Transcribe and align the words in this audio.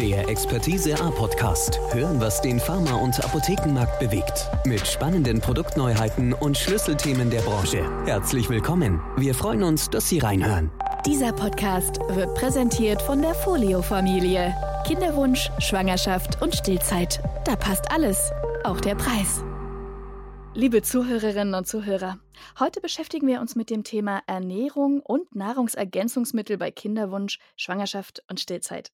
Der 0.00 0.26
Expertise 0.30 0.98
A 0.98 1.10
Podcast. 1.10 1.78
Hören, 1.92 2.22
was 2.22 2.40
den 2.40 2.58
Pharma- 2.58 2.94
und 2.94 3.22
Apothekenmarkt 3.22 4.00
bewegt. 4.00 4.48
Mit 4.64 4.86
spannenden 4.86 5.42
Produktneuheiten 5.42 6.32
und 6.32 6.56
Schlüsselthemen 6.56 7.28
der 7.28 7.42
Branche. 7.42 7.84
Herzlich 8.06 8.48
willkommen. 8.48 9.02
Wir 9.18 9.34
freuen 9.34 9.62
uns, 9.62 9.90
dass 9.90 10.08
Sie 10.08 10.18
reinhören. 10.18 10.70
Dieser 11.04 11.34
Podcast 11.34 12.00
wird 12.14 12.34
präsentiert 12.34 13.02
von 13.02 13.20
der 13.20 13.34
Folio-Familie. 13.34 14.54
Kinderwunsch, 14.86 15.50
Schwangerschaft 15.58 16.40
und 16.40 16.54
Stillzeit. 16.54 17.20
Da 17.44 17.54
passt 17.54 17.92
alles. 17.92 18.32
Auch 18.64 18.80
der 18.80 18.94
Preis. 18.94 19.44
Liebe 20.52 20.82
Zuhörerinnen 20.82 21.54
und 21.54 21.68
Zuhörer, 21.68 22.18
heute 22.58 22.80
beschäftigen 22.80 23.28
wir 23.28 23.40
uns 23.40 23.54
mit 23.54 23.70
dem 23.70 23.84
Thema 23.84 24.20
Ernährung 24.26 24.98
und 25.00 25.32
Nahrungsergänzungsmittel 25.32 26.58
bei 26.58 26.72
Kinderwunsch, 26.72 27.38
Schwangerschaft 27.56 28.24
und 28.28 28.40
Stillzeit. 28.40 28.90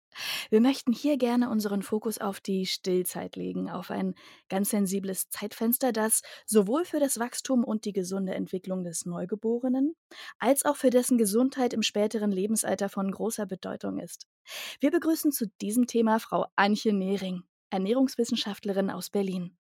Wir 0.50 0.60
möchten 0.60 0.92
hier 0.92 1.16
gerne 1.16 1.48
unseren 1.48 1.82
Fokus 1.82 2.18
auf 2.18 2.40
die 2.40 2.66
Stillzeit 2.66 3.36
legen, 3.36 3.70
auf 3.70 3.90
ein 3.90 4.14
ganz 4.50 4.68
sensibles 4.68 5.30
Zeitfenster, 5.30 5.92
das 5.92 6.20
sowohl 6.44 6.84
für 6.84 7.00
das 7.00 7.18
Wachstum 7.18 7.64
und 7.64 7.86
die 7.86 7.94
gesunde 7.94 8.34
Entwicklung 8.34 8.84
des 8.84 9.06
Neugeborenen 9.06 9.96
als 10.38 10.66
auch 10.66 10.76
für 10.76 10.90
dessen 10.90 11.16
Gesundheit 11.16 11.72
im 11.72 11.82
späteren 11.82 12.32
Lebensalter 12.32 12.90
von 12.90 13.10
großer 13.10 13.46
Bedeutung 13.46 13.98
ist. 13.98 14.26
Wir 14.78 14.90
begrüßen 14.90 15.32
zu 15.32 15.46
diesem 15.62 15.86
Thema 15.86 16.20
Frau 16.20 16.44
Antje 16.54 16.92
Nehring. 16.92 17.44
Ernährungswissenschaftlerin 17.70 18.90
aus 18.90 19.10
Berlin. 19.10 19.56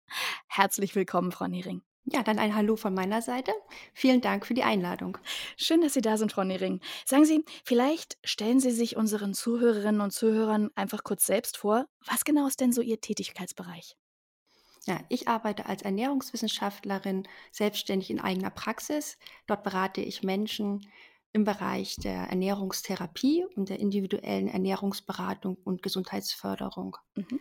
Herzlich 0.46 0.94
willkommen, 0.94 1.32
Frau 1.32 1.46
Nehring. 1.46 1.82
Ja, 2.06 2.22
dann 2.22 2.38
ein 2.38 2.54
Hallo 2.54 2.76
von 2.76 2.92
meiner 2.92 3.22
Seite. 3.22 3.52
Vielen 3.94 4.20
Dank 4.20 4.44
für 4.44 4.52
die 4.52 4.62
Einladung. 4.62 5.16
Schön, 5.56 5.80
dass 5.80 5.94
Sie 5.94 6.02
da 6.02 6.18
sind, 6.18 6.32
Frau 6.32 6.44
Nehring. 6.44 6.80
Sagen 7.06 7.24
Sie, 7.24 7.44
vielleicht 7.64 8.18
stellen 8.24 8.60
Sie 8.60 8.72
sich 8.72 8.96
unseren 8.96 9.32
Zuhörerinnen 9.32 10.02
und 10.02 10.12
Zuhörern 10.12 10.70
einfach 10.74 11.02
kurz 11.02 11.24
selbst 11.24 11.56
vor. 11.56 11.86
Was 12.06 12.24
genau 12.24 12.46
ist 12.46 12.60
denn 12.60 12.72
so 12.72 12.82
Ihr 12.82 13.00
Tätigkeitsbereich? 13.00 13.96
Ja, 14.86 15.00
ich 15.08 15.28
arbeite 15.28 15.64
als 15.64 15.80
Ernährungswissenschaftlerin 15.80 17.26
selbstständig 17.52 18.10
in 18.10 18.20
eigener 18.20 18.50
Praxis. 18.50 19.16
Dort 19.46 19.62
berate 19.62 20.02
ich 20.02 20.22
Menschen 20.22 20.86
im 21.32 21.44
Bereich 21.44 21.96
der 21.96 22.28
Ernährungstherapie 22.28 23.46
und 23.56 23.70
der 23.70 23.80
individuellen 23.80 24.48
Ernährungsberatung 24.48 25.56
und 25.64 25.82
Gesundheitsförderung. 25.82 26.98
Mhm. 27.14 27.40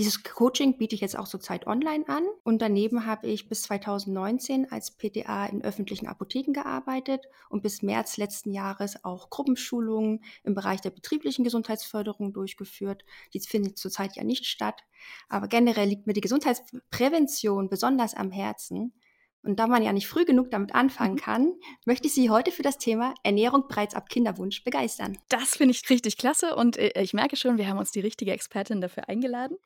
Dieses 0.00 0.22
Coaching 0.22 0.78
biete 0.78 0.94
ich 0.94 1.02
jetzt 1.02 1.18
auch 1.18 1.28
zurzeit 1.28 1.66
online 1.66 2.08
an 2.08 2.24
und 2.42 2.62
daneben 2.62 3.04
habe 3.04 3.26
ich 3.26 3.50
bis 3.50 3.60
2019 3.64 4.72
als 4.72 4.92
PTA 4.92 5.44
in 5.44 5.62
öffentlichen 5.62 6.06
Apotheken 6.06 6.54
gearbeitet 6.54 7.26
und 7.50 7.62
bis 7.62 7.82
März 7.82 8.16
letzten 8.16 8.50
Jahres 8.50 9.04
auch 9.04 9.28
Gruppenschulungen 9.28 10.24
im 10.42 10.54
Bereich 10.54 10.80
der 10.80 10.88
betrieblichen 10.88 11.44
Gesundheitsförderung 11.44 12.32
durchgeführt. 12.32 13.04
Die 13.34 13.40
findet 13.40 13.76
zurzeit 13.76 14.16
ja 14.16 14.24
nicht 14.24 14.46
statt, 14.46 14.80
aber 15.28 15.48
generell 15.48 15.90
liegt 15.90 16.06
mir 16.06 16.14
die 16.14 16.22
Gesundheitsprävention 16.22 17.68
besonders 17.68 18.14
am 18.14 18.30
Herzen 18.30 18.94
und 19.42 19.58
da 19.58 19.66
man 19.66 19.82
ja 19.82 19.92
nicht 19.92 20.06
früh 20.06 20.24
genug 20.24 20.50
damit 20.50 20.74
anfangen 20.74 21.14
mhm. 21.14 21.18
kann, 21.18 21.52
möchte 21.86 22.06
ich 22.06 22.14
Sie 22.14 22.30
heute 22.30 22.52
für 22.52 22.62
das 22.62 22.78
Thema 22.78 23.14
Ernährung 23.22 23.68
bereits 23.68 23.94
ab 23.94 24.08
Kinderwunsch 24.08 24.64
begeistern. 24.64 25.18
Das 25.28 25.56
finde 25.56 25.72
ich 25.72 25.88
richtig 25.88 26.16
klasse 26.16 26.54
und 26.54 26.76
äh, 26.76 27.00
ich 27.00 27.14
merke 27.14 27.36
schon, 27.36 27.58
wir 27.58 27.66
haben 27.68 27.78
uns 27.78 27.90
die 27.90 28.00
richtige 28.00 28.32
Expertin 28.32 28.80
dafür 28.80 29.08
eingeladen. 29.08 29.56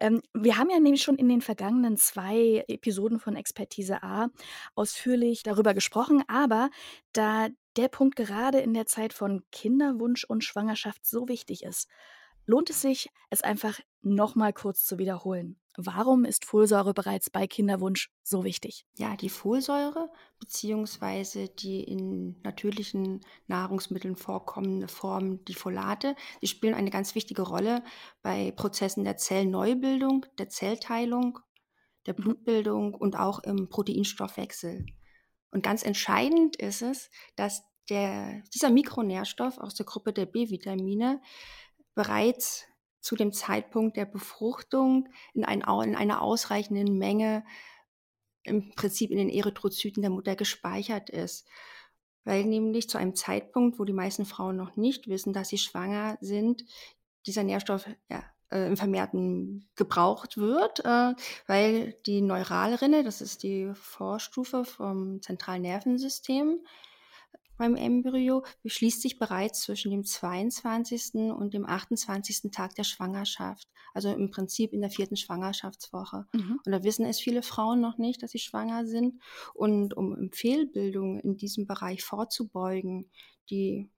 Ähm, 0.00 0.22
wir 0.32 0.56
haben 0.56 0.70
ja 0.70 0.80
nämlich 0.80 1.02
schon 1.02 1.16
in 1.16 1.28
den 1.28 1.40
vergangenen 1.40 1.96
zwei 1.96 2.64
Episoden 2.68 3.20
von 3.20 3.36
Expertise 3.36 4.02
A 4.02 4.28
ausführlich 4.74 5.42
darüber 5.42 5.74
gesprochen, 5.74 6.22
aber 6.28 6.70
da 7.12 7.48
der 7.76 7.88
Punkt 7.88 8.16
gerade 8.16 8.58
in 8.58 8.74
der 8.74 8.86
Zeit 8.86 9.12
von 9.12 9.42
Kinderwunsch 9.52 10.24
und 10.24 10.42
Schwangerschaft 10.42 11.06
so 11.06 11.28
wichtig 11.28 11.62
ist, 11.62 11.88
lohnt 12.46 12.70
es 12.70 12.80
sich, 12.80 13.10
es 13.30 13.42
einfach 13.42 13.78
nochmal 14.02 14.52
kurz 14.52 14.84
zu 14.84 14.98
wiederholen. 14.98 15.60
Warum 15.80 16.24
ist 16.24 16.44
Folsäure 16.44 16.92
bereits 16.92 17.30
bei 17.30 17.46
Kinderwunsch 17.46 18.10
so 18.24 18.42
wichtig? 18.42 18.84
Ja, 18.96 19.14
die 19.14 19.28
Folsäure 19.28 20.10
beziehungsweise 20.40 21.48
die 21.48 21.84
in 21.84 22.40
natürlichen 22.42 23.20
Nahrungsmitteln 23.46 24.16
vorkommende 24.16 24.88
Form, 24.88 25.44
die 25.44 25.54
Folate, 25.54 26.16
die 26.42 26.48
spielen 26.48 26.74
eine 26.74 26.90
ganz 26.90 27.14
wichtige 27.14 27.42
Rolle 27.42 27.84
bei 28.22 28.50
Prozessen 28.50 29.04
der 29.04 29.18
Zellneubildung, 29.18 30.26
der 30.38 30.48
Zellteilung, 30.48 31.38
der 32.06 32.14
mhm. 32.14 32.22
Blutbildung 32.22 32.94
und 32.94 33.14
auch 33.14 33.38
im 33.38 33.68
Proteinstoffwechsel. 33.68 34.84
Und 35.52 35.62
ganz 35.62 35.84
entscheidend 35.84 36.56
ist 36.56 36.82
es, 36.82 37.08
dass 37.36 37.62
der, 37.88 38.42
dieser 38.52 38.70
Mikronährstoff 38.70 39.58
aus 39.58 39.76
der 39.76 39.86
Gruppe 39.86 40.12
der 40.12 40.26
B-Vitamine 40.26 41.22
bereits 41.94 42.67
zu 43.00 43.16
dem 43.16 43.32
Zeitpunkt 43.32 43.96
der 43.96 44.06
Befruchtung 44.06 45.08
in, 45.34 45.44
ein, 45.44 45.60
in 45.60 45.96
einer 45.96 46.22
ausreichenden 46.22 46.98
Menge 46.98 47.44
im 48.42 48.70
Prinzip 48.74 49.10
in 49.10 49.18
den 49.18 49.28
Erythrozyten 49.28 50.02
der 50.02 50.10
Mutter 50.10 50.36
gespeichert 50.36 51.10
ist. 51.10 51.46
Weil 52.24 52.44
nämlich 52.44 52.88
zu 52.88 52.98
einem 52.98 53.14
Zeitpunkt, 53.14 53.78
wo 53.78 53.84
die 53.84 53.92
meisten 53.92 54.24
Frauen 54.24 54.56
noch 54.56 54.76
nicht 54.76 55.08
wissen, 55.08 55.32
dass 55.32 55.48
sie 55.48 55.58
schwanger 55.58 56.18
sind, 56.20 56.64
dieser 57.26 57.42
Nährstoff 57.42 57.86
ja, 58.08 58.24
äh, 58.50 58.66
im 58.66 58.76
Vermehrten 58.76 59.68
gebraucht 59.76 60.36
wird, 60.36 60.84
äh, 60.84 61.14
weil 61.46 61.94
die 62.06 62.20
Neuralrinne, 62.20 63.04
das 63.04 63.20
ist 63.20 63.42
die 63.42 63.70
Vorstufe 63.74 64.64
vom 64.64 65.22
zentralen 65.22 65.62
Nervensystem, 65.62 66.60
beim 67.58 67.74
Embryo 67.74 68.44
beschließt 68.62 69.02
sich 69.02 69.18
bereits 69.18 69.62
zwischen 69.62 69.90
dem 69.90 70.04
22. 70.04 71.14
und 71.32 71.52
dem 71.52 71.66
28. 71.66 72.50
Tag 72.52 72.74
der 72.76 72.84
Schwangerschaft. 72.84 73.68
Also 73.92 74.10
im 74.10 74.30
Prinzip 74.30 74.72
in 74.72 74.80
der 74.80 74.90
vierten 74.90 75.16
Schwangerschaftswoche. 75.16 76.26
Mhm. 76.32 76.60
Und 76.64 76.72
da 76.72 76.84
wissen 76.84 77.04
es 77.04 77.20
viele 77.20 77.42
Frauen 77.42 77.80
noch 77.80 77.98
nicht, 77.98 78.22
dass 78.22 78.30
sie 78.30 78.38
schwanger 78.38 78.86
sind. 78.86 79.20
Und 79.54 79.94
um 79.94 80.30
Fehlbildungen 80.32 81.18
in 81.20 81.36
diesem 81.36 81.66
Bereich 81.66 82.04
vorzubeugen, 82.04 83.10
die 83.50 83.90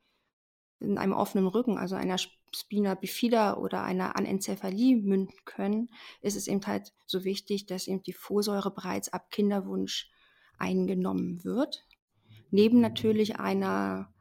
in 0.81 0.97
einem 0.97 1.13
offenen 1.13 1.47
Rücken, 1.47 1.77
also 1.77 1.97
einer 1.97 2.17
Spina 2.53 2.95
bifida 2.95 3.57
oder 3.59 3.83
einer 3.83 4.17
Anencephalie 4.17 4.97
münden 4.97 5.37
können, 5.45 5.91
ist 6.23 6.37
es 6.37 6.49
eben 6.49 6.67
halt 6.67 6.95
so 7.05 7.25
wichtig, 7.25 7.67
dass 7.67 7.87
eben 7.87 8.03
die 8.03 8.15
Folsäure 8.15 8.71
bereits 8.71 9.13
ab 9.13 9.31
Kinderwunsch 9.31 10.11
eingenommen 10.57 11.45
wird 11.45 11.85
neben 12.51 12.81
natürlich 12.81 13.39
einer 13.39 14.13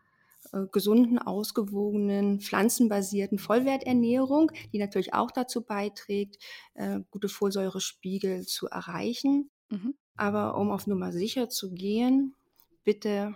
äh, 0.53 0.65
gesunden, 0.71 1.19
ausgewogenen, 1.19 2.39
pflanzenbasierten 2.39 3.39
Vollwerternährung, 3.39 4.51
die 4.73 4.79
natürlich 4.79 5.13
auch 5.13 5.31
dazu 5.31 5.61
beiträgt, 5.61 6.37
äh, 6.73 6.99
gute 7.11 7.29
Folsäurespiegel 7.29 8.45
zu 8.45 8.67
erreichen. 8.67 9.49
Mhm. 9.69 9.95
Aber 10.15 10.57
um 10.57 10.71
auf 10.71 10.87
Nummer 10.87 11.11
sicher 11.11 11.49
zu 11.49 11.71
gehen, 11.71 12.35
bitte 12.83 13.35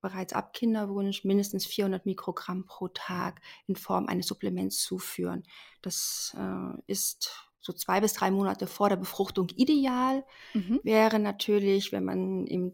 bereits 0.00 0.32
ab 0.32 0.52
Kinderwunsch 0.52 1.24
mindestens 1.24 1.66
400 1.66 2.06
Mikrogramm 2.06 2.64
pro 2.66 2.88
Tag 2.88 3.40
in 3.66 3.76
Form 3.76 4.06
eines 4.06 4.26
Supplements 4.26 4.80
zuführen. 4.82 5.42
Das 5.82 6.36
äh, 6.38 6.80
ist 6.86 7.47
so 7.68 7.74
zwei 7.74 8.00
bis 8.00 8.14
drei 8.14 8.30
Monate 8.30 8.66
vor 8.66 8.88
der 8.88 8.96
Befruchtung 8.96 9.48
ideal. 9.56 10.24
Mhm. 10.54 10.80
Wäre 10.82 11.18
natürlich, 11.18 11.92
wenn 11.92 12.04
man 12.04 12.46
eben 12.46 12.72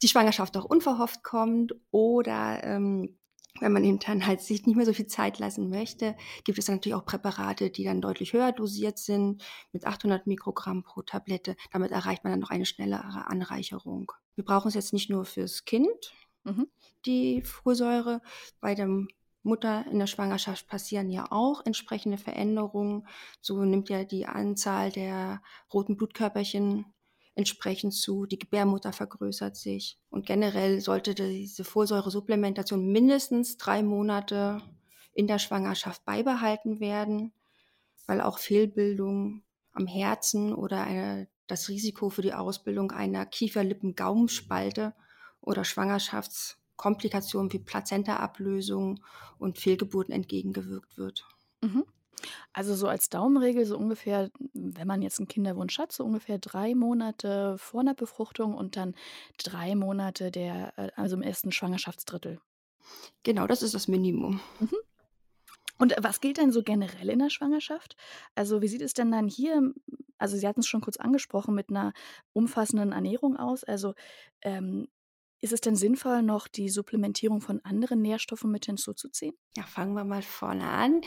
die 0.00 0.08
Schwangerschaft 0.08 0.56
auch 0.56 0.64
unverhofft 0.64 1.22
kommt 1.22 1.74
oder 1.90 2.64
ähm, 2.64 3.18
wenn 3.60 3.72
man 3.72 3.84
eben 3.84 3.98
dann 3.98 4.26
halt 4.26 4.40
sich 4.40 4.64
nicht 4.64 4.76
mehr 4.76 4.86
so 4.86 4.94
viel 4.94 5.06
Zeit 5.06 5.38
lassen 5.38 5.68
möchte, 5.68 6.16
gibt 6.44 6.58
es 6.58 6.68
natürlich 6.68 6.94
auch 6.94 7.04
Präparate, 7.04 7.68
die 7.68 7.84
dann 7.84 8.00
deutlich 8.00 8.32
höher 8.32 8.52
dosiert 8.52 8.98
sind, 8.98 9.44
mit 9.72 9.84
800 9.84 10.26
Mikrogramm 10.26 10.82
pro 10.82 11.02
Tablette. 11.02 11.56
Damit 11.70 11.90
erreicht 11.90 12.24
man 12.24 12.32
dann 12.32 12.40
noch 12.40 12.48
eine 12.48 12.64
schnellere 12.64 13.26
Anreicherung. 13.28 14.10
Wir 14.34 14.44
brauchen 14.44 14.68
es 14.68 14.74
jetzt 14.74 14.94
nicht 14.94 15.10
nur 15.10 15.26
fürs 15.26 15.66
Kind, 15.66 16.14
mhm. 16.44 16.68
die 17.04 17.42
Folsäure. 17.42 18.22
Bei 18.62 18.74
dem 18.74 19.08
Mutter 19.42 19.84
in 19.90 19.98
der 19.98 20.06
Schwangerschaft 20.06 20.68
passieren 20.68 21.10
ja 21.10 21.26
auch 21.30 21.64
entsprechende 21.66 22.18
Veränderungen. 22.18 23.06
So 23.40 23.64
nimmt 23.64 23.88
ja 23.88 24.04
die 24.04 24.26
Anzahl 24.26 24.90
der 24.90 25.42
roten 25.72 25.96
Blutkörperchen 25.96 26.86
entsprechend 27.34 27.94
zu, 27.94 28.26
die 28.26 28.38
Gebärmutter 28.38 28.92
vergrößert 28.92 29.56
sich. 29.56 29.98
Und 30.10 30.26
generell 30.26 30.80
sollte 30.80 31.14
diese 31.14 31.64
Folsäuresupplementation 31.64 32.92
mindestens 32.92 33.56
drei 33.56 33.82
Monate 33.82 34.60
in 35.14 35.26
der 35.26 35.38
Schwangerschaft 35.38 36.04
beibehalten 36.04 36.80
werden, 36.80 37.32
weil 38.06 38.20
auch 38.20 38.38
Fehlbildung 38.38 39.42
am 39.72 39.86
Herzen 39.86 40.54
oder 40.54 40.82
eine, 40.82 41.28
das 41.46 41.68
Risiko 41.68 42.10
für 42.10 42.22
die 42.22 42.34
Ausbildung 42.34 42.92
einer 42.92 43.24
Kieferlippen-Gaumenspalte 43.26 44.94
oder 45.40 45.64
Schwangerschafts 45.64 46.61
Komplikationen 46.76 47.52
wie 47.52 47.58
Plazentaablösung 47.58 49.02
und 49.38 49.58
Fehlgeburten 49.58 50.14
entgegengewirkt 50.14 50.96
wird. 50.96 51.26
Mhm. 51.62 51.84
Also 52.52 52.74
so 52.74 52.86
als 52.86 53.08
Daumenregel, 53.08 53.64
so 53.66 53.76
ungefähr, 53.76 54.30
wenn 54.52 54.86
man 54.86 55.02
jetzt 55.02 55.18
einen 55.18 55.28
Kinderwunsch 55.28 55.78
hat, 55.78 55.92
so 55.92 56.04
ungefähr 56.04 56.38
drei 56.38 56.74
Monate 56.74 57.56
vor 57.58 57.80
einer 57.80 57.94
Befruchtung 57.94 58.54
und 58.54 58.76
dann 58.76 58.94
drei 59.38 59.74
Monate 59.74 60.30
der, 60.30 60.76
äh, 60.78 60.90
also 60.96 61.16
im 61.16 61.22
ersten 61.22 61.52
Schwangerschaftsdrittel. 61.52 62.40
Genau, 63.22 63.46
das 63.46 63.62
ist 63.62 63.74
das 63.74 63.88
Minimum. 63.88 64.40
Mhm. 64.60 64.76
Und 65.78 65.94
was 65.98 66.20
gilt 66.20 66.36
denn 66.36 66.52
so 66.52 66.62
generell 66.62 67.08
in 67.08 67.18
der 67.18 67.30
Schwangerschaft? 67.30 67.96
Also 68.34 68.62
wie 68.62 68.68
sieht 68.68 68.82
es 68.82 68.94
denn 68.94 69.10
dann 69.10 69.26
hier, 69.26 69.72
also 70.18 70.36
Sie 70.36 70.46
hatten 70.46 70.60
es 70.60 70.68
schon 70.68 70.80
kurz 70.80 70.96
angesprochen, 70.96 71.54
mit 71.54 71.70
einer 71.70 71.92
umfassenden 72.32 72.92
Ernährung 72.92 73.36
aus? 73.36 73.64
Also 73.64 73.94
ähm, 74.42 74.86
ist 75.42 75.52
es 75.52 75.60
denn 75.60 75.76
sinnvoll, 75.76 76.22
noch 76.22 76.46
die 76.46 76.68
Supplementierung 76.68 77.40
von 77.40 77.60
anderen 77.64 78.00
Nährstoffen 78.00 78.50
mit 78.50 78.66
hinzuzuziehen? 78.66 79.34
Ja, 79.56 79.64
fangen 79.64 79.94
wir 79.94 80.04
mal 80.04 80.22
vorne 80.22 80.68
an. 80.68 81.02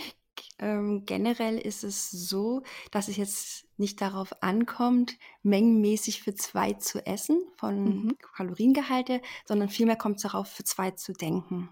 Ähm, 0.59 1.05
generell 1.05 1.57
ist 1.57 1.85
es 1.85 2.11
so, 2.11 2.61
dass 2.91 3.07
es 3.07 3.15
jetzt 3.15 3.65
nicht 3.77 4.01
darauf 4.01 4.43
ankommt, 4.43 5.17
mengenmäßig 5.41 6.21
für 6.21 6.35
zwei 6.35 6.73
zu 6.73 7.05
essen 7.05 7.41
von 7.55 7.83
mhm. 7.83 8.17
Kaloriengehalte, 8.35 9.21
sondern 9.45 9.69
vielmehr 9.69 9.95
kommt 9.95 10.17
es 10.17 10.23
darauf, 10.23 10.49
für 10.49 10.65
zwei 10.65 10.91
zu 10.91 11.13
denken. 11.13 11.69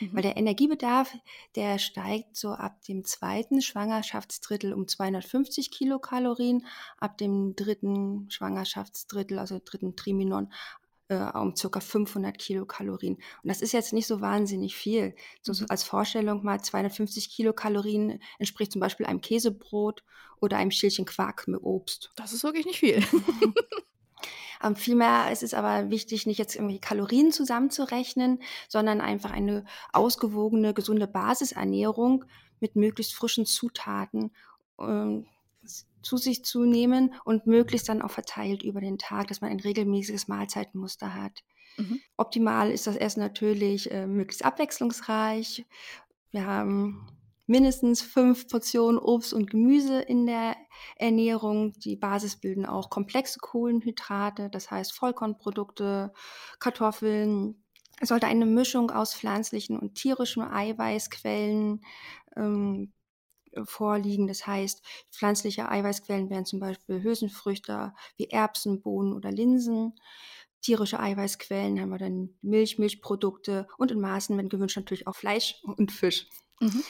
Mhm. 0.00 0.14
Weil 0.14 0.22
der 0.22 0.36
Energiebedarf, 0.36 1.14
der 1.54 1.78
steigt 1.78 2.36
so 2.36 2.50
ab 2.50 2.82
dem 2.82 3.04
zweiten 3.04 3.60
Schwangerschaftsdrittel 3.60 4.72
um 4.72 4.88
250 4.88 5.70
Kilokalorien, 5.70 6.66
ab 6.98 7.18
dem 7.18 7.54
dritten 7.54 8.30
Schwangerschaftsdrittel, 8.30 9.38
also 9.38 9.60
dritten 9.62 9.96
Triminon, 9.96 10.52
äh, 11.10 11.36
um 11.36 11.54
circa 11.56 11.80
500 11.80 12.38
Kilokalorien. 12.38 13.16
Und 13.16 13.48
das 13.48 13.60
ist 13.60 13.72
jetzt 13.72 13.92
nicht 13.92 14.06
so 14.06 14.20
wahnsinnig 14.20 14.76
viel. 14.76 15.14
So, 15.42 15.52
so 15.52 15.64
mhm. 15.64 15.70
als 15.70 15.82
Vorstellung 15.82 16.44
mal 16.44 16.62
250 16.62 17.30
Kilokalorien 17.30 18.20
entspricht 18.38 18.72
zum 18.72 18.80
Beispiel 18.80 19.06
einem 19.06 19.20
Käsebrot 19.20 20.04
oder 20.40 20.56
einem 20.56 20.70
Schälchen 20.70 21.04
Quark 21.04 21.48
mit 21.48 21.60
Obst. 21.62 22.12
Das 22.16 22.32
ist 22.32 22.44
wirklich 22.44 22.66
nicht 22.66 22.78
viel. 22.78 23.04
Ähm, 24.62 24.76
vielmehr 24.76 25.32
ist 25.32 25.42
es 25.42 25.54
aber 25.54 25.88
wichtig, 25.88 26.26
nicht 26.26 26.36
jetzt 26.36 26.54
irgendwie 26.54 26.78
Kalorien 26.78 27.32
zusammenzurechnen, 27.32 28.42
sondern 28.68 29.00
einfach 29.00 29.30
eine 29.30 29.64
ausgewogene, 29.90 30.74
gesunde 30.74 31.06
Basisernährung 31.06 32.26
mit 32.60 32.76
möglichst 32.76 33.14
frischen 33.14 33.46
Zutaten 33.46 34.32
ähm, 34.78 35.26
zu 36.02 36.16
sich 36.16 36.44
zu 36.44 36.64
nehmen 36.64 37.14
und 37.24 37.46
möglichst 37.46 37.88
dann 37.88 38.02
auch 38.02 38.10
verteilt 38.10 38.62
über 38.62 38.80
den 38.80 38.98
Tag, 38.98 39.28
dass 39.28 39.40
man 39.40 39.50
ein 39.50 39.60
regelmäßiges 39.60 40.28
Mahlzeitenmuster 40.28 41.14
hat. 41.14 41.42
Mhm. 41.76 42.00
Optimal 42.16 42.70
ist 42.70 42.86
das 42.86 42.96
Essen 42.96 43.20
natürlich 43.20 43.90
äh, 43.90 44.06
möglichst 44.06 44.44
abwechslungsreich. 44.44 45.64
Wir 46.30 46.46
haben 46.46 47.06
mindestens 47.50 48.00
fünf 48.00 48.46
Portionen 48.46 48.98
Obst 48.98 49.34
und 49.34 49.50
Gemüse 49.50 50.00
in 50.00 50.24
der 50.24 50.56
Ernährung. 50.96 51.72
Die 51.80 51.96
Basis 51.96 52.36
bilden 52.36 52.64
auch 52.64 52.90
komplexe 52.90 53.40
Kohlenhydrate, 53.40 54.50
das 54.50 54.70
heißt 54.70 54.92
Vollkornprodukte, 54.92 56.12
Kartoffeln. 56.60 57.64
Es 58.00 58.08
sollte 58.08 58.28
eine 58.28 58.46
Mischung 58.46 58.92
aus 58.92 59.14
pflanzlichen 59.14 59.78
und 59.78 59.96
tierischen 59.96 60.42
Eiweißquellen 60.42 61.84
ähm, 62.36 62.92
vorliegen. 63.64 64.26
Das 64.26 64.46
heißt, 64.46 64.82
pflanzliche 65.10 65.68
Eiweißquellen 65.68 66.30
wären 66.30 66.46
zum 66.46 66.60
Beispiel 66.60 67.02
Hülsenfrüchte 67.02 67.92
wie 68.16 68.30
Erbsen, 68.30 68.82
Bohnen 68.82 69.12
oder 69.12 69.30
Linsen. 69.30 69.94
Tierische 70.62 71.00
Eiweißquellen 71.00 71.80
haben 71.80 71.90
wir 71.90 71.98
dann 71.98 72.34
Milch, 72.42 72.78
Milchprodukte 72.78 73.66
und 73.78 73.90
in 73.90 74.00
Maßen, 74.00 74.36
wenn 74.36 74.48
gewünscht, 74.48 74.76
natürlich 74.76 75.06
auch 75.06 75.16
Fleisch 75.16 75.62
und 75.64 75.90
Fisch. 75.90 76.28
Mhm. 76.60 76.82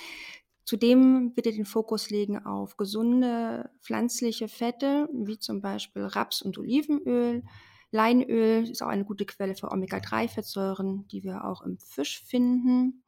Zudem 0.64 1.34
bitte 1.34 1.52
den 1.52 1.64
Fokus 1.64 2.10
legen 2.10 2.44
auf 2.44 2.76
gesunde 2.76 3.70
pflanzliche 3.80 4.48
Fette, 4.48 5.08
wie 5.12 5.38
zum 5.38 5.60
Beispiel 5.60 6.02
Raps- 6.02 6.42
und 6.42 6.58
Olivenöl. 6.58 7.42
Leinöl 7.90 8.70
ist 8.70 8.82
auch 8.82 8.88
eine 8.88 9.04
gute 9.04 9.26
Quelle 9.26 9.56
für 9.56 9.70
Omega-3-Fettsäuren, 9.70 11.08
die 11.08 11.24
wir 11.24 11.44
auch 11.44 11.62
im 11.62 11.78
Fisch 11.78 12.22
finden. 12.24 13.02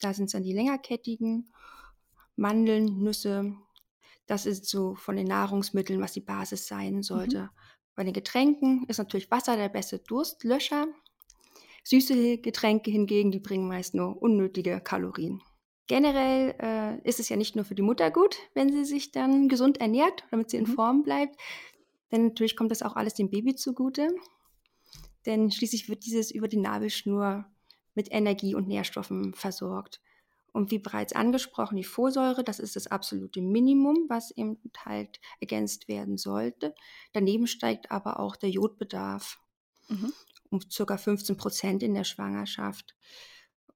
Da 0.00 0.14
sind 0.14 0.26
es 0.26 0.32
dann 0.32 0.44
die 0.44 0.54
längerkettigen. 0.54 1.50
Mandeln, 2.38 2.98
Nüsse. 3.02 3.54
Das 4.26 4.46
ist 4.46 4.66
so 4.66 4.94
von 4.94 5.16
den 5.16 5.26
Nahrungsmitteln, 5.26 6.00
was 6.00 6.12
die 6.12 6.20
Basis 6.20 6.66
sein 6.66 7.02
sollte. 7.02 7.42
Mhm. 7.42 7.48
Bei 7.94 8.04
den 8.04 8.12
Getränken 8.12 8.84
ist 8.88 8.98
natürlich 8.98 9.30
Wasser 9.30 9.56
der 9.56 9.68
beste 9.68 9.98
Durstlöscher. 9.98 10.86
Süße 11.84 12.38
Getränke 12.38 12.90
hingegen, 12.90 13.30
die 13.30 13.40
bringen 13.40 13.66
meist 13.66 13.94
nur 13.94 14.20
unnötige 14.20 14.80
Kalorien. 14.80 15.42
Generell 15.86 16.54
äh, 16.60 17.08
ist 17.08 17.18
es 17.18 17.30
ja 17.30 17.36
nicht 17.36 17.56
nur 17.56 17.64
für 17.64 17.74
die 17.74 17.82
Mutter 17.82 18.10
gut, 18.10 18.36
wenn 18.54 18.70
sie 18.70 18.84
sich 18.84 19.10
dann 19.10 19.48
gesund 19.48 19.80
ernährt, 19.80 20.24
damit 20.30 20.50
sie 20.50 20.58
in 20.58 20.64
mhm. 20.64 20.74
Form 20.74 21.02
bleibt. 21.02 21.40
Denn 22.12 22.26
natürlich 22.26 22.56
kommt 22.56 22.70
das 22.70 22.82
auch 22.82 22.94
alles 22.94 23.14
dem 23.14 23.30
Baby 23.30 23.54
zugute. 23.54 24.14
Denn 25.24 25.50
schließlich 25.50 25.88
wird 25.88 26.04
dieses 26.04 26.30
über 26.30 26.46
die 26.46 26.58
Nabelschnur 26.58 27.46
mit 27.94 28.12
Energie 28.12 28.54
und 28.54 28.68
Nährstoffen 28.68 29.34
versorgt. 29.34 30.00
Und 30.58 30.72
wie 30.72 30.80
bereits 30.80 31.12
angesprochen, 31.12 31.76
die 31.76 31.84
Folsäure, 31.84 32.42
das 32.42 32.58
ist 32.58 32.74
das 32.74 32.88
absolute 32.88 33.40
Minimum, 33.40 34.06
was 34.08 34.32
eben 34.32 34.58
halt 34.84 35.20
ergänzt 35.38 35.86
werden 35.86 36.16
sollte. 36.16 36.74
Daneben 37.12 37.46
steigt 37.46 37.92
aber 37.92 38.18
auch 38.18 38.34
der 38.34 38.50
Jodbedarf 38.50 39.38
mhm. 39.86 40.12
um 40.50 40.58
ca. 40.58 40.96
15 40.96 41.36
Prozent 41.36 41.84
in 41.84 41.94
der 41.94 42.02
Schwangerschaft. 42.02 42.96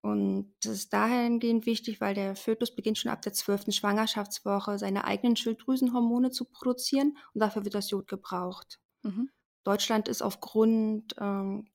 Und 0.01 0.57
das 0.65 0.73
ist 0.73 0.93
dahingehend 0.93 1.67
wichtig, 1.67 2.01
weil 2.01 2.17
der 2.17 2.35
Fötus 2.35 2.75
beginnt 2.75 2.99
schon 2.99 3.13
ab 3.13 3.23
der 3.23 3.33
zwölften 3.33 3.71
Schwangerschaftswoche 3.71 4.77
seine 4.77 5.05
eigenen 5.05 5.37
Schilddrüsenhormone 5.37 6.33
zu 6.33 6.47
produzieren 6.47 7.17
und 7.33 7.39
dafür 7.39 7.65
wird 7.65 7.77
das 7.77 7.91
Jod 7.91 8.09
gebraucht. 8.09 8.81
Mhm. 9.05 9.31
Deutschland 9.63 10.09
ist 10.09 10.21
aufgrund 10.21 11.15
ähm, 11.21 11.69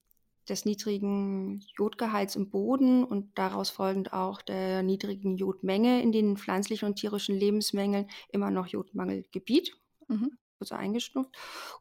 des 0.50 0.66
niedrigen 0.66 1.64
Jodgehalts 1.78 2.36
im 2.36 2.50
Boden 2.50 3.04
und 3.04 3.38
daraus 3.38 3.70
folgend 3.70 4.14
auch 4.14 4.42
der 4.42 4.84
niedrigen 4.84 5.38
Jodmenge 5.38 6.02
in 6.02 6.12
den 6.12 6.38
pflanzlichen 6.38 6.88
und 6.88 6.96
tierischen 6.96 7.36
Lebensmängeln 7.36 8.08
immer 8.32 8.52
noch 8.52 8.68
Jodmangelgebiet. 8.68 9.76
Mhm 10.08 10.38
kurz 10.58 10.72
eingestuft. 10.72 11.30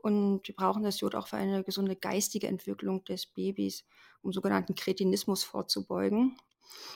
Und 0.01 0.47
wir 0.47 0.55
brauchen 0.55 0.83
das 0.83 1.01
Jod 1.01 1.15
auch 1.15 1.29
für 1.29 1.37
eine 1.37 1.65
gesunde 1.65 1.97
geistige 1.97 2.47
Entwicklung 2.47 3.05
des 3.05 3.27
Babys, 3.27 3.85
um 4.23 4.33
sogenannten 4.33 4.75
Kretinismus 4.75 5.45
vorzubeugen. 5.45 6.37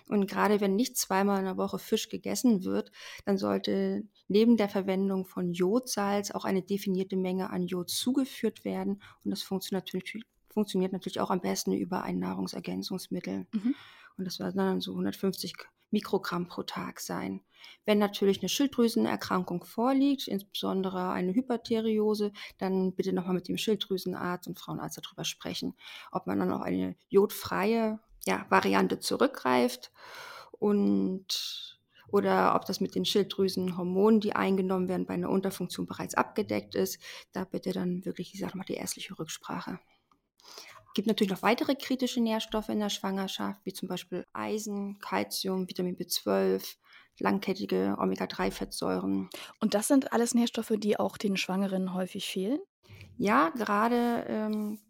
Und 0.08 0.26
gerade 0.26 0.61
wenn 0.61 0.75
nicht 0.75 0.96
zweimal 0.96 1.38
in 1.38 1.44
der 1.44 1.56
Woche 1.56 1.78
Fisch 1.78 2.08
gegessen 2.08 2.64
wird, 2.64 2.90
dann 3.25 3.38
sollte 3.38 4.02
neben 4.28 4.56
der 4.56 4.69
Verwendung 4.69 5.25
von 5.25 5.52
Jodsalz 5.52 6.32
auch 6.32 6.44
eine 6.44 6.62
definierte 6.62 7.17
Menge 7.17 7.50
an 7.50 7.67
Jod 7.67 7.88
zugeführt 7.88 8.64
werden. 8.64 9.00
Und 9.25 9.31
das 9.31 9.43
funktioniert 9.43 9.87
natürlich, 9.87 10.25
funktioniert 10.52 10.93
natürlich 10.93 11.20
auch 11.20 11.31
am 11.31 11.41
besten 11.41 11.73
über 11.73 12.02
ein 12.02 12.19
Nahrungsergänzungsmittel. 12.19 13.47
Mhm. 13.52 13.75
Und 14.17 14.25
das 14.25 14.38
werden 14.38 14.56
dann 14.58 14.81
so 14.81 14.93
150 14.93 15.55
Mikrogramm 15.91 16.47
pro 16.47 16.62
Tag 16.62 17.00
sein. 17.00 17.41
Wenn 17.85 17.99
natürlich 17.99 18.41
eine 18.41 18.49
Schilddrüsenerkrankung 18.49 19.64
vorliegt, 19.64 20.29
insbesondere 20.29 21.10
eine 21.10 21.34
Hyperthyreose, 21.34 22.32
dann 22.58 22.94
bitte 22.94 23.13
nochmal 23.13 23.34
mit 23.34 23.48
dem 23.48 23.58
Schilddrüsenarzt 23.58 24.48
und 24.48 24.58
Frauenarzt 24.58 25.01
darüber 25.03 25.24
sprechen, 25.24 25.74
ob 26.13 26.27
man 26.27 26.39
dann 26.39 26.53
auf 26.53 26.63
eine 26.63 26.96
jodfreie 27.08 27.98
ja, 28.27 28.46
Variante 28.48 28.98
zurückgreift 28.98 29.93
und 30.53 31.79
oder 32.08 32.56
ob 32.56 32.65
das 32.65 32.81
mit 32.81 32.96
den 32.96 33.05
Schilddrüsenhormonen, 33.05 34.20
die 34.20 34.34
eingenommen 34.34 34.89
werden, 34.89 35.06
bei 35.06 35.15
einer 35.15 35.31
Unterfunktion 35.31 35.86
bereits 35.86 36.17
abgedeckt 36.17 36.74
ist. 36.74 37.01
Da 37.32 37.44
bitte 37.44 37.72
dann 37.72 38.05
wirklich, 38.05 38.34
ich 38.34 38.41
sage 38.41 38.58
mal, 38.58 38.65
die 38.65 38.74
ärztliche 38.74 39.17
Rücksprache 39.17 39.79
gibt 40.94 41.06
natürlich 41.06 41.31
noch 41.31 41.43
weitere 41.43 41.75
kritische 41.75 42.20
Nährstoffe 42.20 42.69
in 42.69 42.81
der 42.81 42.89
Schwangerschaft, 42.89 43.61
wie 43.65 43.73
zum 43.73 43.89
Beispiel 43.89 44.27
Eisen, 44.32 44.99
Calcium, 44.99 45.69
Vitamin 45.69 45.97
B12, 45.97 46.77
langkettige 47.19 47.97
Omega-3-Fettsäuren. 47.99 49.29
Und 49.61 49.75
das 49.75 49.89
sind 49.89 50.13
alles 50.13 50.35
Nährstoffe, 50.35 50.73
die 50.77 50.99
auch 50.99 51.17
den 51.17 51.37
Schwangeren 51.37 51.94
häufig 51.94 52.29
fehlen? 52.29 52.61
Ja, 53.17 53.51
gerade 53.51 54.25
ähm, 54.29 54.81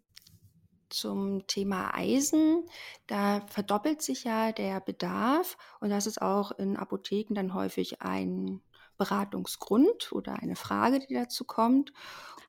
zum 0.89 1.45
Thema 1.47 1.93
Eisen, 1.95 2.65
da 3.07 3.45
verdoppelt 3.47 4.01
sich 4.01 4.23
ja 4.23 4.51
der 4.51 4.79
Bedarf 4.79 5.57
und 5.79 5.89
das 5.89 6.07
ist 6.07 6.21
auch 6.21 6.51
in 6.51 6.77
Apotheken 6.77 7.33
dann 7.33 7.53
häufig 7.53 8.01
ein 8.01 8.61
Beratungsgrund 8.97 10.11
oder 10.11 10.35
eine 10.35 10.55
Frage, 10.55 10.99
die 10.99 11.13
dazu 11.13 11.43
kommt. 11.43 11.91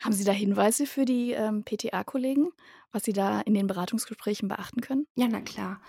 Haben 0.02 0.12
Sie 0.12 0.24
da 0.24 0.32
Hinweise 0.32 0.86
für 0.86 1.04
die 1.04 1.32
ähm, 1.32 1.64
PTA-Kollegen, 1.64 2.50
was 2.92 3.04
Sie 3.04 3.12
da 3.12 3.40
in 3.40 3.54
den 3.54 3.66
Beratungsgesprächen 3.66 4.48
beachten 4.48 4.80
können? 4.80 5.06
Ja, 5.14 5.26
na 5.28 5.40
klar. 5.40 5.80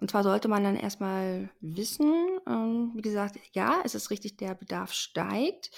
Und 0.00 0.12
zwar 0.12 0.22
sollte 0.22 0.46
man 0.46 0.62
dann 0.62 0.76
erstmal 0.76 1.50
wissen, 1.60 2.12
ähm, 2.46 2.92
wie 2.94 3.02
gesagt, 3.02 3.36
ja, 3.52 3.80
es 3.84 3.96
ist 3.96 4.10
richtig, 4.10 4.36
der 4.36 4.54
Bedarf 4.54 4.92
steigt. 4.92 5.72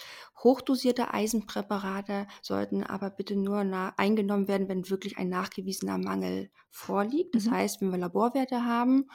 Hochdosierte 0.44 1.14
Eisenpräparate 1.14 2.26
sollten 2.42 2.82
aber 2.84 3.08
bitte 3.08 3.34
nur 3.34 3.60
eingenommen 3.96 4.46
werden, 4.46 4.68
wenn 4.68 4.90
wirklich 4.90 5.16
ein 5.16 5.30
nachgewiesener 5.30 5.96
Mangel 5.96 6.50
vorliegt. 6.68 7.34
Das 7.34 7.46
mhm. 7.46 7.52
heißt, 7.52 7.80
wenn 7.80 7.90
wir 7.90 7.98
Laborwerte 7.98 8.62
haben 8.66 9.08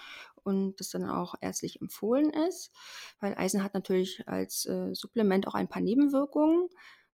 und 0.44 0.80
das 0.80 0.90
dann 0.90 1.08
auch 1.08 1.36
ärztlich 1.40 1.82
empfohlen 1.82 2.32
ist, 2.32 2.72
weil 3.20 3.36
Eisen 3.36 3.64
hat 3.64 3.76
natürlich 3.76 4.28
als 4.28 4.66
äh, 4.66 4.96
Supplement 4.96 5.48
auch 5.48 5.56
ein 5.56 5.68
paar 5.68 5.84
Nebenwirkungen. 5.84 6.68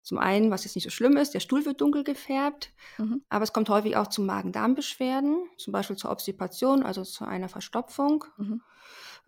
Zum 0.06 0.18
einen, 0.18 0.50
was 0.52 0.62
jetzt 0.62 0.76
nicht 0.76 0.84
so 0.84 0.90
schlimm 0.90 1.16
ist, 1.16 1.34
der 1.34 1.40
Stuhl 1.40 1.66
wird 1.66 1.80
dunkel 1.80 2.04
gefärbt, 2.04 2.72
mhm. 2.96 3.22
aber 3.28 3.42
es 3.42 3.52
kommt 3.52 3.68
häufig 3.68 3.96
auch 3.96 4.06
zu 4.06 4.22
Magen-Darm-Beschwerden, 4.22 5.36
zum 5.58 5.72
Beispiel 5.72 5.96
zur 5.96 6.12
Obstipation, 6.12 6.84
also 6.84 7.02
zu 7.02 7.24
einer 7.24 7.48
Verstopfung. 7.48 8.24
Mhm. 8.36 8.62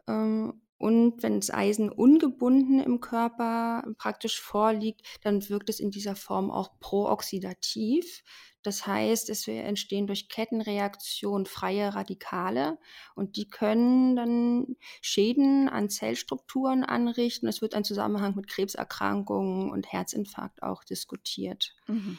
Ähm, 0.06 0.60
Und 0.80 1.24
wenn 1.24 1.40
das 1.40 1.50
Eisen 1.50 1.90
ungebunden 1.90 2.78
im 2.78 3.00
Körper 3.00 3.82
praktisch 3.98 4.40
vorliegt, 4.40 5.02
dann 5.22 5.48
wirkt 5.48 5.68
es 5.68 5.80
in 5.80 5.90
dieser 5.90 6.14
Form 6.14 6.52
auch 6.52 6.78
prooxidativ. 6.78 8.22
Das 8.62 8.86
heißt, 8.86 9.30
es 9.30 9.46
entstehen 9.46 10.06
durch 10.06 10.28
Kettenreaktion 10.28 11.46
freie 11.46 11.94
Radikale 11.94 12.78
und 13.14 13.36
die 13.36 13.48
können 13.48 14.16
dann 14.16 14.76
Schäden 15.00 15.68
an 15.68 15.88
Zellstrukturen 15.88 16.84
anrichten. 16.84 17.48
Es 17.48 17.62
wird 17.62 17.74
ein 17.74 17.84
Zusammenhang 17.84 18.34
mit 18.34 18.48
Krebserkrankungen 18.48 19.70
und 19.70 19.92
Herzinfarkt 19.92 20.62
auch 20.62 20.82
diskutiert. 20.84 21.74
Mhm. 21.86 22.18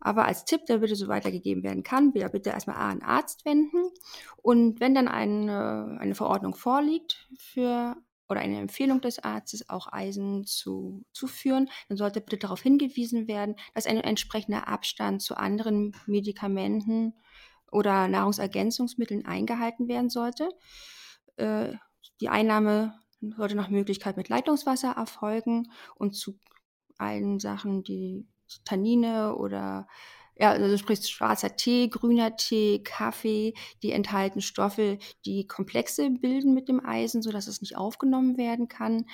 Aber 0.00 0.26
als 0.26 0.44
Tipp, 0.44 0.66
der 0.66 0.78
bitte 0.78 0.96
so 0.96 1.08
weitergegeben 1.08 1.62
werden 1.62 1.82
kann, 1.82 2.14
wieder 2.14 2.28
bitte 2.28 2.50
erstmal 2.50 2.76
an 2.76 2.90
einen 2.90 3.02
Arzt 3.02 3.44
wenden. 3.44 3.90
Und 4.36 4.78
wenn 4.80 4.94
dann 4.94 5.08
eine, 5.08 5.96
eine 6.00 6.14
Verordnung 6.14 6.54
vorliegt 6.54 7.28
für 7.36 7.96
oder 8.28 8.40
eine 8.40 8.58
Empfehlung 8.58 9.00
des 9.00 9.18
Arztes, 9.18 9.68
auch 9.68 9.92
Eisen 9.92 10.44
zu, 10.46 11.04
zuführen, 11.12 11.68
dann 11.88 11.96
sollte 11.96 12.20
bitte 12.20 12.38
darauf 12.38 12.62
hingewiesen 12.62 13.28
werden, 13.28 13.56
dass 13.74 13.86
ein 13.86 13.98
entsprechender 13.98 14.68
Abstand 14.68 15.22
zu 15.22 15.36
anderen 15.36 15.92
Medikamenten 16.06 17.14
oder 17.70 18.08
Nahrungsergänzungsmitteln 18.08 19.26
eingehalten 19.26 19.88
werden 19.88 20.10
sollte. 20.10 20.48
Äh, 21.36 21.74
die 22.20 22.28
Einnahme 22.28 22.94
sollte 23.36 23.54
nach 23.54 23.68
Möglichkeit 23.68 24.16
mit 24.16 24.28
Leitungswasser 24.28 24.92
erfolgen 24.92 25.70
und 25.94 26.14
zu 26.14 26.38
allen 26.98 27.38
Sachen, 27.38 27.82
die 27.82 28.26
Tannine 28.64 29.36
oder 29.36 29.86
ja, 30.38 30.50
also 30.50 30.76
sprich 30.76 31.06
schwarzer 31.08 31.56
Tee, 31.56 31.88
grüner 31.88 32.36
Tee, 32.36 32.82
Kaffee, 32.82 33.54
die 33.82 33.92
enthalten 33.92 34.40
Stoffe, 34.42 34.98
die 35.24 35.46
Komplexe 35.46 36.10
bilden 36.10 36.54
mit 36.54 36.68
dem 36.68 36.84
Eisen, 36.84 37.22
sodass 37.22 37.46
es 37.46 37.60
nicht 37.60 37.76
aufgenommen 37.76 38.36
werden 38.36 38.68
kann. 38.68 39.06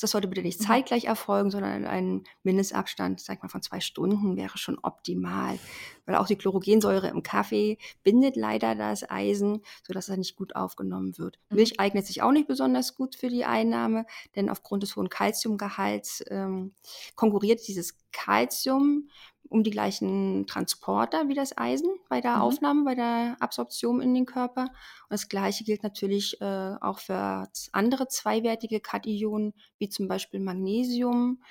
Das 0.00 0.10
sollte 0.10 0.28
bitte 0.28 0.42
nicht 0.42 0.60
mhm. 0.60 0.64
zeitgleich 0.64 1.04
erfolgen, 1.06 1.50
sondern 1.50 1.84
ein 1.86 2.24
Mindestabstand, 2.42 3.20
sag 3.20 3.42
mal, 3.42 3.48
von 3.48 3.62
zwei 3.62 3.80
Stunden 3.80 4.36
wäre 4.36 4.58
schon 4.58 4.78
optimal. 4.80 5.58
Weil 6.06 6.16
auch 6.16 6.26
die 6.26 6.36
Chlorogensäure 6.36 7.08
im 7.08 7.22
Kaffee 7.22 7.78
bindet 8.04 8.36
leider 8.36 8.74
das 8.74 9.08
Eisen, 9.08 9.62
sodass 9.86 10.08
es 10.08 10.16
nicht 10.16 10.36
gut 10.36 10.54
aufgenommen 10.54 11.18
wird. 11.18 11.38
Mhm. 11.48 11.56
Milch 11.56 11.80
eignet 11.80 12.06
sich 12.06 12.22
auch 12.22 12.32
nicht 12.32 12.48
besonders 12.48 12.94
gut 12.94 13.16
für 13.16 13.28
die 13.28 13.44
Einnahme, 13.44 14.06
denn 14.36 14.50
aufgrund 14.50 14.82
des 14.82 14.94
hohen 14.94 15.08
Kalziumgehalts 15.08 16.22
ähm, 16.28 16.74
konkurriert 17.16 17.66
dieses 17.66 17.96
Kalzium 18.12 19.08
um 19.50 19.62
die 19.62 19.70
gleichen 19.70 20.46
Transporter 20.46 21.28
wie 21.28 21.34
das 21.34 21.56
Eisen 21.56 21.90
bei 22.08 22.20
der 22.20 22.36
mhm. 22.36 22.42
Aufnahme, 22.42 22.84
bei 22.84 22.94
der 22.94 23.36
Absorption 23.40 24.00
in 24.00 24.14
den 24.14 24.26
Körper. 24.26 24.62
Und 24.62 25.10
das 25.10 25.28
Gleiche 25.28 25.64
gilt 25.64 25.82
natürlich 25.82 26.40
äh, 26.40 26.74
auch 26.80 26.98
für 26.98 27.48
andere 27.72 28.08
zweiwertige 28.08 28.80
Kationen, 28.80 29.54
wie 29.78 29.88
zum 29.88 30.08
Beispiel 30.08 30.40
Magnesium, 30.40 31.42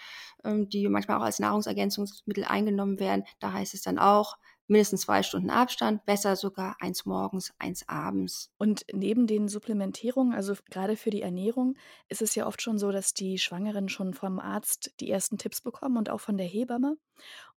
ähm, 0.44 0.70
die 0.70 0.88
manchmal 0.88 1.18
auch 1.18 1.24
als 1.24 1.40
Nahrungsergänzungsmittel 1.40 2.46
eingenommen 2.46 3.00
werden. 3.00 3.24
Da 3.40 3.54
heißt 3.54 3.74
es 3.74 3.82
dann 3.82 4.00
auch, 4.00 4.38
mindestens 4.68 5.02
zwei 5.02 5.24
Stunden 5.24 5.50
Abstand, 5.50 6.06
besser 6.06 6.36
sogar 6.36 6.76
eins 6.80 7.06
morgens, 7.06 7.54
eins 7.60 7.88
abends. 7.88 8.52
Und 8.58 8.86
neben 8.94 9.28
den 9.28 9.48
Supplementierungen, 9.48 10.34
also 10.34 10.54
gerade 10.70 10.96
für 10.96 11.10
die 11.10 11.22
Ernährung, 11.22 11.76
ist 12.10 12.22
es 12.22 12.36
ja 12.36 12.48
oft 12.48 12.62
schon 12.62 12.78
so, 12.78 12.92
dass 12.92 13.14
die 13.14 13.38
Schwangeren 13.38 13.90
schon 13.90 14.14
vom 14.14 14.40
Arzt 14.40 14.94
die 15.00 15.10
ersten 15.10 15.38
Tipps 15.38 15.62
bekommen 15.62 15.98
und 15.98 16.10
auch 16.10 16.20
von 16.22 16.38
der 16.38 16.48
Hebamme. 16.48 16.98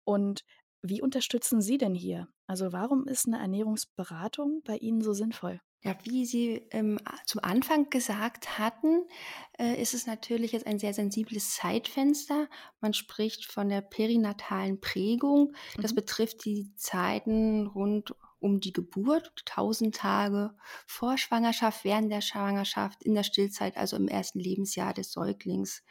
Und 0.04 0.44
wie 0.82 1.02
unterstützen 1.02 1.60
Sie 1.60 1.78
denn 1.78 1.94
hier? 1.94 2.28
Also 2.46 2.72
warum 2.72 3.06
ist 3.08 3.26
eine 3.26 3.38
Ernährungsberatung 3.38 4.62
bei 4.64 4.76
Ihnen 4.76 5.02
so 5.02 5.12
sinnvoll? 5.12 5.60
Ja, 5.82 5.94
wie 6.02 6.26
Sie 6.26 6.66
ähm, 6.72 6.98
zum 7.24 7.42
Anfang 7.44 7.88
gesagt 7.88 8.58
hatten, 8.58 9.04
äh, 9.58 9.80
ist 9.80 9.94
es 9.94 10.06
natürlich 10.06 10.50
jetzt 10.50 10.66
ein 10.66 10.80
sehr 10.80 10.92
sensibles 10.92 11.54
Zeitfenster. 11.54 12.48
Man 12.80 12.94
spricht 12.94 13.46
von 13.46 13.68
der 13.68 13.80
perinatalen 13.80 14.80
Prägung. 14.80 15.54
Das 15.76 15.92
mhm. 15.92 15.96
betrifft 15.96 16.44
die 16.44 16.74
Zeiten 16.74 17.68
rund 17.68 18.12
um 18.40 18.60
die 18.60 18.72
Geburt, 18.72 19.32
1000 19.46 19.94
Tage 19.94 20.54
vor 20.86 21.16
Schwangerschaft, 21.16 21.84
während 21.84 22.10
der 22.10 22.20
Schwangerschaft, 22.20 23.02
in 23.04 23.14
der 23.14 23.24
Stillzeit, 23.24 23.76
also 23.76 23.96
im 23.96 24.08
ersten 24.08 24.40
Lebensjahr 24.40 24.94
des 24.94 25.12
Säuglings. 25.12 25.84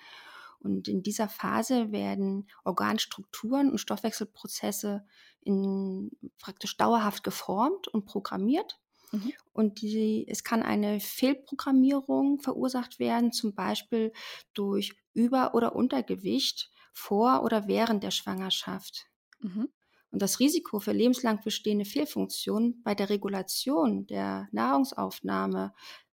Und 0.60 0.88
in 0.88 1.04
dieser 1.04 1.30
Phase 1.30 1.92
werden 1.92 2.50
Organstrukturen 2.64 3.70
und 3.70 3.78
Stoffwechselprozesse 3.78 5.06
in, 5.42 6.12
praktisch 6.40 6.76
dauerhaft 6.78 7.24
geformt 7.24 7.88
und 7.88 8.06
programmiert. 8.06 8.80
Mhm. 9.12 9.34
Und 9.54 9.82
die, 9.82 10.26
es 10.28 10.44
kann 10.44 10.64
eine 10.64 11.00
Fehlprogrammierung 11.00 12.40
verursacht 12.40 13.00
werden, 13.00 13.32
zum 13.32 13.56
Beispiel 13.56 14.12
durch 14.54 14.96
Über- 15.14 15.56
oder 15.56 15.76
Untergewicht 15.76 16.72
vor 16.94 17.44
oder 17.44 17.68
während 17.68 18.04
der 18.04 18.12
Schwangerschaft. 18.12 19.08
Mhm. 19.40 19.70
Und 20.12 20.22
das 20.22 20.40
Risiko 20.40 20.80
für 20.80 20.94
lebenslang 20.94 21.42
bestehende 21.44 21.86
Fehlfunktionen 21.86 22.82
bei 22.84 22.96
der 22.96 23.10
Regulation 23.10 24.08
der 24.08 24.48
Nahrungsaufnahme, 24.52 25.74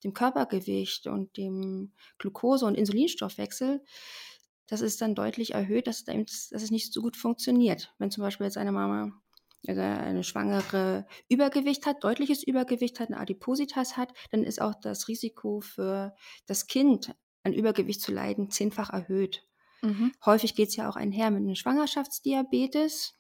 dem 0.05 0.13
Körpergewicht 0.13 1.07
und 1.07 1.37
dem 1.37 1.93
Glucose- 2.19 2.67
und 2.67 2.77
Insulinstoffwechsel 2.77 3.83
das 4.69 4.83
ist 4.83 5.01
dann 5.01 5.15
deutlich 5.15 5.55
erhöht, 5.55 5.87
dass, 5.87 6.05
dass 6.05 6.51
es 6.51 6.71
nicht 6.71 6.93
so 6.93 7.01
gut 7.01 7.17
funktioniert. 7.17 7.95
Wenn 7.99 8.11
zum 8.11 8.23
Beispiel 8.23 8.45
jetzt 8.45 8.59
eine 8.59 8.71
Mama 8.71 9.13
also 9.67 9.81
eine 9.81 10.25
Schwangere 10.25 11.07
Übergewicht 11.29 11.87
hat, 11.87 12.05
deutliches 12.05 12.43
Übergewicht 12.43 13.01
hat, 13.01 13.09
eine 13.09 13.19
Adipositas 13.19 13.97
hat, 13.97 14.13
dann 14.31 14.45
ist 14.45 14.61
auch 14.61 14.75
das 14.81 15.09
Risiko 15.09 15.61
für 15.61 16.15
das 16.47 16.67
Kind 16.67 17.15
an 17.43 17.53
Übergewicht 17.53 18.01
zu 18.01 18.13
leiden 18.13 18.51
zehnfach 18.51 18.91
erhöht. 18.91 19.45
Mhm. 19.83 20.13
Häufig 20.25 20.55
geht 20.55 20.69
es 20.69 20.77
ja 20.77 20.89
auch 20.89 20.97
einher 20.97 21.31
mit 21.31 21.43
einem 21.43 21.55
Schwangerschaftsdiabetes. 21.55 23.15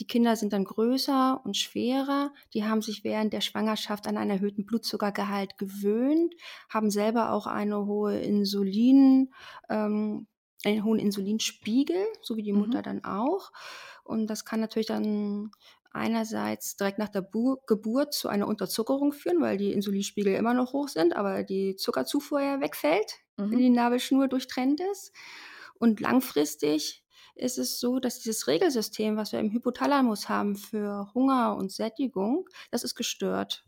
Die 0.00 0.06
Kinder 0.06 0.36
sind 0.36 0.52
dann 0.52 0.64
größer 0.64 1.40
und 1.44 1.56
schwerer. 1.56 2.32
Die 2.54 2.64
haben 2.64 2.82
sich 2.82 3.02
während 3.02 3.32
der 3.32 3.40
Schwangerschaft 3.40 4.06
an 4.06 4.16
einen 4.16 4.30
erhöhten 4.30 4.64
Blutzuckergehalt 4.64 5.58
gewöhnt, 5.58 6.34
haben 6.68 6.90
selber 6.90 7.32
auch 7.32 7.46
eine 7.46 7.84
hohe 7.86 8.18
Insulin, 8.20 9.32
ähm, 9.68 10.28
einen 10.64 10.84
hohen 10.84 10.98
Insulinspiegel, 10.98 12.04
so 12.20 12.36
wie 12.36 12.42
die 12.42 12.52
mhm. 12.52 12.60
Mutter 12.60 12.82
dann 12.82 13.04
auch. 13.04 13.52
Und 14.04 14.26
das 14.28 14.44
kann 14.44 14.60
natürlich 14.60 14.86
dann 14.88 15.50
einerseits 15.90 16.76
direkt 16.76 16.98
nach 16.98 17.08
der 17.08 17.22
Bu 17.22 17.56
Geburt 17.66 18.12
zu 18.12 18.28
einer 18.28 18.46
Unterzuckerung 18.46 19.12
führen, 19.12 19.40
weil 19.40 19.56
die 19.56 19.72
Insulinspiegel 19.72 20.34
immer 20.34 20.54
noch 20.54 20.72
hoch 20.72 20.88
sind, 20.88 21.16
aber 21.16 21.42
die 21.42 21.76
Zuckerzufuhr 21.76 22.40
ja 22.40 22.60
wegfällt, 22.60 23.14
mhm. 23.36 23.50
wenn 23.50 23.58
die 23.58 23.70
Nabelschnur 23.70 24.28
durchtrennt 24.28 24.80
ist. 24.92 25.12
Und 25.78 26.00
langfristig 26.00 27.04
ist 27.34 27.58
es 27.58 27.78
so, 27.78 28.00
dass 28.00 28.18
dieses 28.18 28.48
Regelsystem, 28.48 29.16
was 29.16 29.32
wir 29.32 29.38
im 29.38 29.52
Hypothalamus 29.52 30.28
haben 30.28 30.56
für 30.56 31.10
Hunger 31.14 31.56
und 31.56 31.70
Sättigung, 31.70 32.48
das 32.70 32.82
ist 32.82 32.96
gestört. 32.96 33.64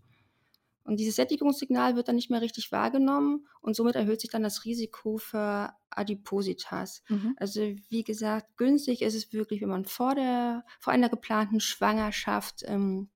Und 0.84 0.98
dieses 0.98 1.16
Sättigungssignal 1.16 1.96
wird 1.96 2.08
dann 2.08 2.16
nicht 2.16 2.30
mehr 2.30 2.40
richtig 2.40 2.72
wahrgenommen 2.72 3.46
und 3.60 3.76
somit 3.76 3.96
erhöht 3.96 4.20
sich 4.20 4.30
dann 4.30 4.42
das 4.42 4.64
Risiko 4.64 5.18
für 5.18 5.72
Adipositas. 5.90 7.02
Mhm. 7.08 7.34
Also 7.36 7.60
wie 7.88 8.04
gesagt, 8.04 8.56
günstig 8.56 9.02
ist 9.02 9.14
es 9.14 9.32
wirklich, 9.32 9.60
wenn 9.60 9.68
man 9.68 9.84
vor, 9.84 10.14
der, 10.14 10.64
vor 10.78 10.92
einer 10.92 11.08
geplanten 11.08 11.60
Schwangerschaft 11.60 12.64
ähm, 12.66 13.08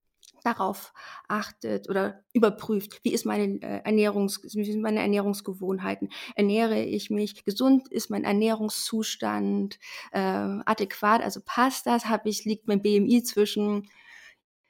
darauf 0.45 0.93
achtet 1.27 1.89
oder 1.89 2.23
überprüft, 2.33 3.01
wie 3.03 3.13
ist 3.13 3.25
meine 3.25 3.61
äh, 3.63 3.81
Ernährungs, 3.85 4.43
wie 4.43 4.65
sind 4.65 4.83
meine 4.83 5.01
Ernährungsgewohnheiten? 5.01 6.11
Ernähre 6.37 6.83
ich 6.83 7.11
mich 7.11 7.45
gesund? 7.45 7.89
Ist 7.89 8.11
mein 8.11 8.25
Ernährungszustand 8.25 9.79
äh, 10.13 10.19
adäquat? 10.21 11.23
Also 11.23 11.41
passt 11.45 11.87
das? 11.87 12.07
Habe 12.07 12.29
ich 12.29 12.45
liegt 12.45 12.69
mein 12.69 12.83
BMI 12.83 13.23
zwischen 13.23 13.89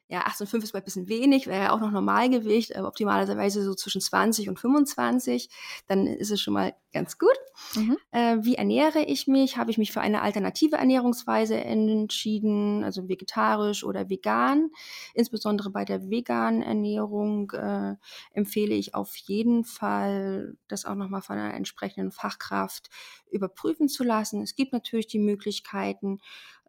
ja, 0.09 0.27
8,5 0.27 0.63
ist 0.63 0.75
mal 0.75 0.81
ein 0.81 0.85
bisschen 0.85 1.09
wenig, 1.09 1.47
wäre 1.47 1.65
ja 1.65 1.73
auch 1.73 1.81
noch 1.81 1.91
Normalgewicht, 1.91 2.77
aber 2.77 2.89
optimalerweise 2.89 3.63
so 3.63 3.75
zwischen 3.75 4.03
20 4.03 4.51
und 4.51 4.59
25, 4.59 5.49
dann 5.87 6.07
ist 6.07 6.31
es 6.31 6.41
schon 6.43 6.53
mal 6.53 6.75
ganz 6.93 7.19
gut. 7.19 7.37
Mhm. 7.75 7.97
Äh, 8.13 8.37
wie 8.43 8.55
ernähre 8.55 9.03
ich 9.03 9.27
mich? 9.27 9.57
Habe 9.57 9.71
ich 9.71 9.79
mich 9.79 9.93
für 9.93 10.03
eine 10.03 10.21
alternative 10.21 10.77
Ernährungsweise 10.77 11.57
entschieden, 11.57 12.85
also 12.85 13.09
vegetarisch 13.09 13.83
oder 13.83 14.11
vegan? 14.11 14.71
Insbesondere 15.15 15.71
bei 15.71 15.87
der 15.87 16.11
veganen 16.11 16.63
Ernährung 16.63 17.51
äh, 17.53 17.97
empfehle 18.33 18.75
ich 18.75 18.95
auf 18.95 19.17
jeden 19.17 19.65
Fall, 19.65 20.57
das 20.69 20.85
auch 20.85 20.95
nochmal 20.95 21.23
von 21.23 21.39
einer 21.39 21.55
entsprechenden 21.55 22.13
Fachkraft 22.13 22.91
überprüfen 23.31 23.89
zu 23.89 24.05
lassen. 24.05 24.43
Es 24.43 24.55
gibt 24.55 24.73
natürlich 24.73 25.07
die 25.07 25.19
Möglichkeiten, 25.19 26.21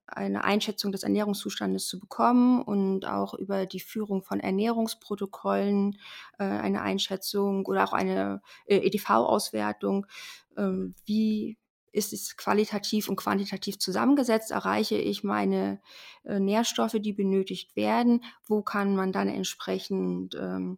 eine 0.08 0.44
Einschätzung 0.44 0.92
des 0.92 1.04
Ernährungszustandes 1.04 1.88
zu 1.88 2.00
bekommen 2.00 2.62
und 2.62 3.06
auch 3.06 3.34
über 3.34 3.66
die 3.66 3.80
Führung 3.80 4.24
von 4.24 4.40
Ernährungsprotokollen 4.40 5.98
äh, 6.38 6.44
eine 6.44 6.82
Einschätzung 6.82 7.66
oder 7.66 7.84
auch 7.84 7.94
eine 7.94 8.42
äh, 8.66 8.78
EDV-Auswertung, 8.78 10.06
ähm, 10.58 10.96
wie 11.06 11.58
ist 11.96 12.12
es 12.12 12.36
qualitativ 12.36 13.08
und 13.08 13.16
quantitativ 13.16 13.80
zusammengesetzt? 13.80 14.52
Erreiche 14.52 14.98
ich 14.98 15.24
meine 15.24 15.80
äh, 16.26 16.40
Nährstoffe, 16.40 16.98
die 17.00 17.14
benötigt 17.14 17.76
werden? 17.76 18.24
Wo 18.46 18.62
kann 18.62 18.96
man 18.96 19.14
dann 19.14 19.30
entsprechend 19.30 20.36
ähm, 20.36 20.78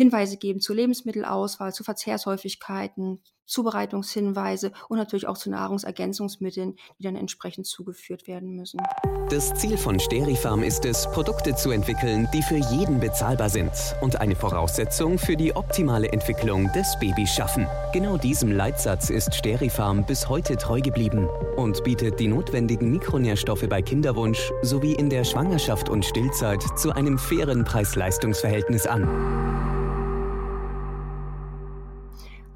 Hinweise 0.00 0.38
geben 0.38 0.60
zur 0.60 0.76
Lebensmittelauswahl, 0.76 1.74
zu 1.74 1.84
Verzehrshäufigkeiten, 1.84 3.20
Zubereitungshinweise 3.44 4.72
und 4.88 4.96
natürlich 4.96 5.26
auch 5.26 5.36
zu 5.36 5.50
Nahrungsergänzungsmitteln, 5.50 6.76
die 6.98 7.02
dann 7.02 7.16
entsprechend 7.16 7.66
zugeführt 7.66 8.26
werden 8.26 8.54
müssen. 8.54 8.80
Das 9.28 9.52
Ziel 9.54 9.76
von 9.76 10.00
Sterifarm 10.00 10.62
ist 10.62 10.86
es, 10.86 11.06
Produkte 11.10 11.54
zu 11.54 11.70
entwickeln, 11.70 12.28
die 12.32 12.42
für 12.42 12.56
jeden 12.56 12.98
bezahlbar 12.98 13.50
sind 13.50 13.72
und 14.00 14.20
eine 14.20 14.36
Voraussetzung 14.36 15.18
für 15.18 15.36
die 15.36 15.54
optimale 15.54 16.08
Entwicklung 16.08 16.72
des 16.72 16.98
Babys 16.98 17.34
schaffen. 17.34 17.66
Genau 17.92 18.16
diesem 18.16 18.52
Leitsatz 18.52 19.10
ist 19.10 19.34
Sterifarm 19.34 20.06
bis 20.06 20.30
heute 20.30 20.56
treu 20.56 20.80
geblieben 20.80 21.28
und 21.56 21.84
bietet 21.84 22.18
die 22.18 22.28
notwendigen 22.28 22.90
Mikronährstoffe 22.90 23.68
bei 23.68 23.82
Kinderwunsch 23.82 24.50
sowie 24.62 24.94
in 24.94 25.10
der 25.10 25.24
Schwangerschaft 25.24 25.90
und 25.90 26.06
Stillzeit 26.06 26.62
zu 26.78 26.92
einem 26.92 27.18
fairen 27.18 27.64
Preis-Leistungs-Verhältnis 27.64 28.86
an. 28.86 29.50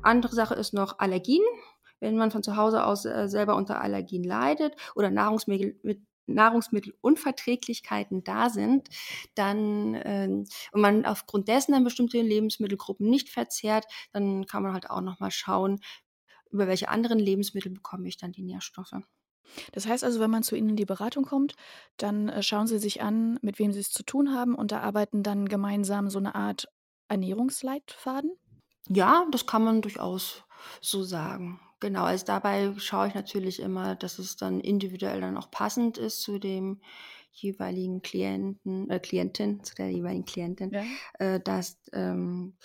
Andere 0.05 0.35
Sache 0.35 0.55
ist 0.55 0.75
noch 0.75 0.99
Allergien. 0.99 1.43
Wenn 2.01 2.17
man 2.17 2.31
von 2.31 2.43
zu 2.43 2.57
Hause 2.57 2.85
aus 2.85 3.05
äh, 3.05 3.29
selber 3.29 3.57
unter 3.57 3.81
Allergien 3.81 4.25
leidet 4.25 4.75
oder 4.95 5.11
Nahrungsmittel 5.11 5.79
mit 5.83 6.03
Nahrungsmittelunverträglichkeiten 6.27 8.25
da 8.25 8.49
sind, 8.51 8.89
dann 9.35 9.95
äh, 9.95 10.29
und 10.73 10.81
man 10.81 11.05
aufgrund 11.05 11.49
dessen 11.49 11.73
dann 11.73 11.85
bestimmte 11.85 12.21
Lebensmittelgruppen 12.21 13.09
nicht 13.09 13.29
verzehrt, 13.29 13.85
dann 14.13 14.47
kann 14.47 14.63
man 14.63 14.73
halt 14.73 14.91
auch 14.91 15.03
noch 15.03 15.21
mal 15.21 15.31
schauen, 15.31 15.81
über 16.51 16.67
welche 16.67 16.89
anderen 16.89 17.19
Lebensmittel 17.19 17.73
bekomme 17.73 18.09
ich 18.09 18.17
dann 18.17 18.33
die 18.33 18.43
Nährstoffe. 18.43 18.95
Das 19.73 19.87
heißt 19.87 20.05
also, 20.05 20.21
wenn 20.21 20.31
man 20.31 20.43
zu 20.43 20.57
Ihnen 20.57 20.71
in 20.71 20.77
die 20.77 20.87
Beratung 20.87 21.25
kommt, 21.25 21.55
dann 21.97 22.29
äh, 22.29 22.43
schauen 22.43 22.67
Sie 22.67 22.79
sich 22.79 23.03
an, 23.03 23.39
mit 23.43 23.59
wem 23.59 23.73
Sie 23.73 23.81
es 23.81 23.91
zu 23.91 24.03
tun 24.03 24.33
haben 24.33 24.55
und 24.55 24.73
da 24.73 24.81
arbeiten 24.81 25.23
dann 25.23 25.49
gemeinsam 25.49 26.09
so 26.11 26.19
eine 26.19 26.35
Art 26.35 26.69
Ernährungsleitfaden? 27.09 28.33
Ja, 28.89 29.27
das 29.31 29.47
kann 29.47 29.65
man 29.65 29.83
durchaus 29.83 30.45
so 30.81 31.03
sagen. 31.03 31.61
Genau, 31.81 32.05
also 32.05 32.25
dabei 32.25 32.73
schaue 32.79 33.09
ich 33.09 33.15
natürlich 33.15 33.61
immer, 33.61 33.95
dass 33.95 34.19
es 34.19 34.37
dann 34.37 34.61
individuell 34.61 35.21
dann 35.21 35.37
auch 35.37 35.51
passend 35.51 35.99
ist 35.99 36.23
zu 36.23 36.39
dem 36.39 36.81
jeweiligen 37.33 38.01
Klienten, 38.03 38.89
äh, 38.91 39.01
Klientin, 39.01 39.63
zu 39.65 39.75
der 39.75 39.91
jeweiligen 39.91 40.25
Klientin, 40.25 40.71
Ja. 40.71 40.85
äh, 41.19 41.41
dass 41.41 41.79
ähm, 41.93 42.57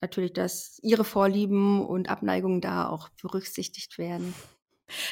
natürlich, 0.00 0.32
dass 0.34 0.78
ihre 0.82 1.04
Vorlieben 1.04 1.84
und 1.84 2.10
Abneigungen 2.10 2.60
da 2.60 2.88
auch 2.88 3.08
berücksichtigt 3.22 3.98
werden. 3.98 4.34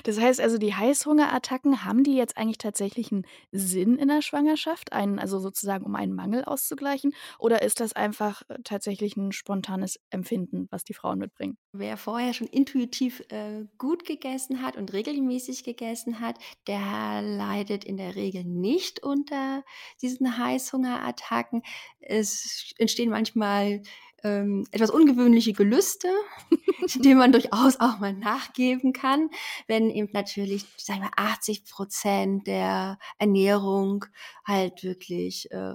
Das 0.04 0.20
heißt 0.20 0.40
also, 0.40 0.58
die 0.58 0.74
Heißhungerattacken, 0.74 1.84
haben 1.84 2.04
die 2.04 2.16
jetzt 2.16 2.36
eigentlich 2.36 2.58
tatsächlich 2.58 3.12
einen 3.12 3.26
Sinn 3.52 3.96
in 3.96 4.08
der 4.08 4.22
Schwangerschaft, 4.22 4.92
einen 4.92 5.18
also 5.18 5.38
sozusagen, 5.38 5.84
um 5.84 5.94
einen 5.94 6.14
Mangel 6.14 6.44
auszugleichen? 6.44 7.12
Oder 7.38 7.62
ist 7.62 7.80
das 7.80 7.92
einfach 7.92 8.42
äh, 8.48 8.58
tatsächlich 8.64 9.16
ein 9.16 9.32
spontanes 9.32 10.00
Empfinden, 10.10 10.68
was 10.70 10.84
die 10.84 10.94
Frauen 10.94 11.18
mitbringen? 11.18 11.58
Wer 11.72 11.96
vorher 11.96 12.34
schon 12.34 12.46
intuitiv 12.46 13.20
äh, 13.30 13.64
gut 13.78 14.04
gegessen 14.04 14.62
hat 14.62 14.76
und 14.76 14.92
regelmäßig 14.92 15.64
gegessen 15.64 16.20
hat, 16.20 16.38
der 16.68 17.20
leidet 17.20 17.84
in 17.84 17.96
der 17.96 18.14
Regel 18.14 18.44
nicht 18.44 19.02
unter 19.02 19.64
diesen 20.00 20.38
Heißhungerattacken. 20.38 21.62
Es 21.98 22.72
entstehen 22.78 23.10
manchmal 23.10 23.82
ähm, 24.24 24.66
etwas 24.72 24.90
ungewöhnliche 24.90 25.52
Gelüste, 25.52 26.08
denen 26.96 27.18
man 27.18 27.32
durchaus 27.32 27.78
auch 27.78 27.98
mal 27.98 28.12
nachgeben 28.12 28.92
kann, 28.92 29.30
wenn 29.68 29.90
eben 29.90 30.08
natürlich, 30.12 30.64
sagen 30.76 31.02
wir, 31.02 31.10
80 31.16 31.64
Prozent 31.66 32.46
der 32.46 32.98
Ernährung 33.18 34.06
halt 34.44 34.82
wirklich 34.82 35.50
äh, 35.52 35.74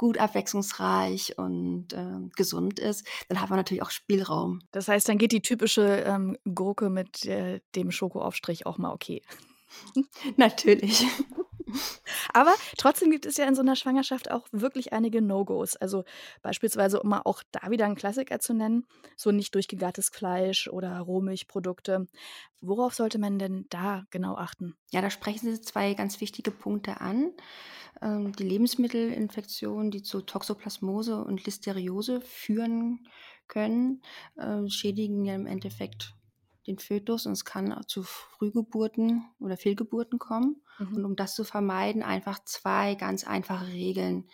gut 0.00 0.16
abwechslungsreich 0.16 1.36
und 1.36 1.92
äh, 1.92 2.30
gesund 2.34 2.78
ist, 2.78 3.06
dann 3.28 3.38
hat 3.38 3.50
man 3.50 3.58
natürlich 3.58 3.82
auch 3.82 3.90
Spielraum. 3.90 4.60
Das 4.70 4.88
heißt, 4.88 5.06
dann 5.06 5.18
geht 5.18 5.32
die 5.32 5.42
typische 5.42 6.04
ähm, 6.06 6.38
Gurke 6.54 6.88
mit 6.88 7.26
äh, 7.26 7.60
dem 7.74 7.90
Schokoaufstrich 7.90 8.64
auch 8.64 8.78
mal 8.78 8.92
okay. 8.92 9.22
natürlich. 10.36 11.06
Aber 12.32 12.52
trotzdem 12.76 13.10
gibt 13.10 13.26
es 13.26 13.36
ja 13.36 13.46
in 13.46 13.54
so 13.54 13.62
einer 13.62 13.76
Schwangerschaft 13.76 14.30
auch 14.30 14.46
wirklich 14.52 14.92
einige 14.92 15.22
No-Gos. 15.22 15.76
Also 15.76 16.04
beispielsweise, 16.42 17.00
um 17.00 17.10
mal 17.10 17.22
auch 17.24 17.42
da 17.52 17.70
wieder 17.70 17.86
einen 17.86 17.96
Klassiker 17.96 18.40
zu 18.40 18.54
nennen, 18.54 18.86
so 19.16 19.30
nicht 19.30 19.54
durchgegartes 19.54 20.08
Fleisch 20.08 20.68
oder 20.68 20.98
Rohmilchprodukte. 21.00 22.06
Worauf 22.60 22.94
sollte 22.94 23.18
man 23.18 23.38
denn 23.38 23.66
da 23.70 24.04
genau 24.10 24.36
achten? 24.36 24.76
Ja, 24.90 25.00
da 25.00 25.10
sprechen 25.10 25.54
Sie 25.54 25.60
zwei 25.60 25.94
ganz 25.94 26.20
wichtige 26.20 26.50
Punkte 26.50 27.00
an. 27.00 27.32
Ähm, 28.02 28.32
die 28.32 28.44
Lebensmittelinfektionen, 28.44 29.90
die 29.90 30.02
zu 30.02 30.20
Toxoplasmose 30.20 31.24
und 31.24 31.44
Listeriose 31.44 32.20
führen 32.20 33.06
können, 33.48 34.02
äh, 34.36 34.68
schädigen 34.68 35.24
ja 35.24 35.34
im 35.34 35.46
Endeffekt 35.46 36.14
den 36.66 36.78
Fötus 36.78 37.26
und 37.26 37.32
es 37.32 37.44
kann 37.44 37.82
zu 37.86 38.02
Frühgeburten 38.02 39.24
oder 39.38 39.56
Fehlgeburten 39.56 40.18
kommen. 40.18 40.62
Mhm. 40.80 40.96
Und 40.96 41.04
um 41.04 41.16
das 41.16 41.34
zu 41.34 41.44
vermeiden, 41.44 42.02
einfach 42.02 42.44
zwei 42.44 42.94
ganz 42.94 43.24
einfache 43.24 43.68
Regeln, 43.68 44.28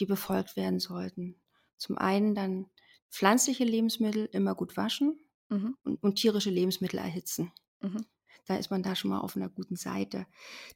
die 0.00 0.06
befolgt 0.06 0.56
werden 0.56 0.80
sollten. 0.80 1.40
Zum 1.78 1.96
einen 1.96 2.34
dann 2.34 2.66
pflanzliche 3.10 3.64
Lebensmittel 3.64 4.28
immer 4.32 4.54
gut 4.54 4.76
waschen 4.76 5.18
mhm. 5.48 5.76
und, 5.84 6.02
und, 6.02 6.16
tierische 6.16 6.50
Lebensmittel 6.50 6.98
erhitzen. 6.98 7.52
Mhm. 7.80 8.04
Da 8.46 8.56
ist 8.56 8.70
man 8.70 8.82
da 8.82 8.94
schon 8.94 9.10
mal 9.10 9.20
auf 9.20 9.36
einer 9.36 9.48
guten 9.48 9.76
Seite. 9.76 10.26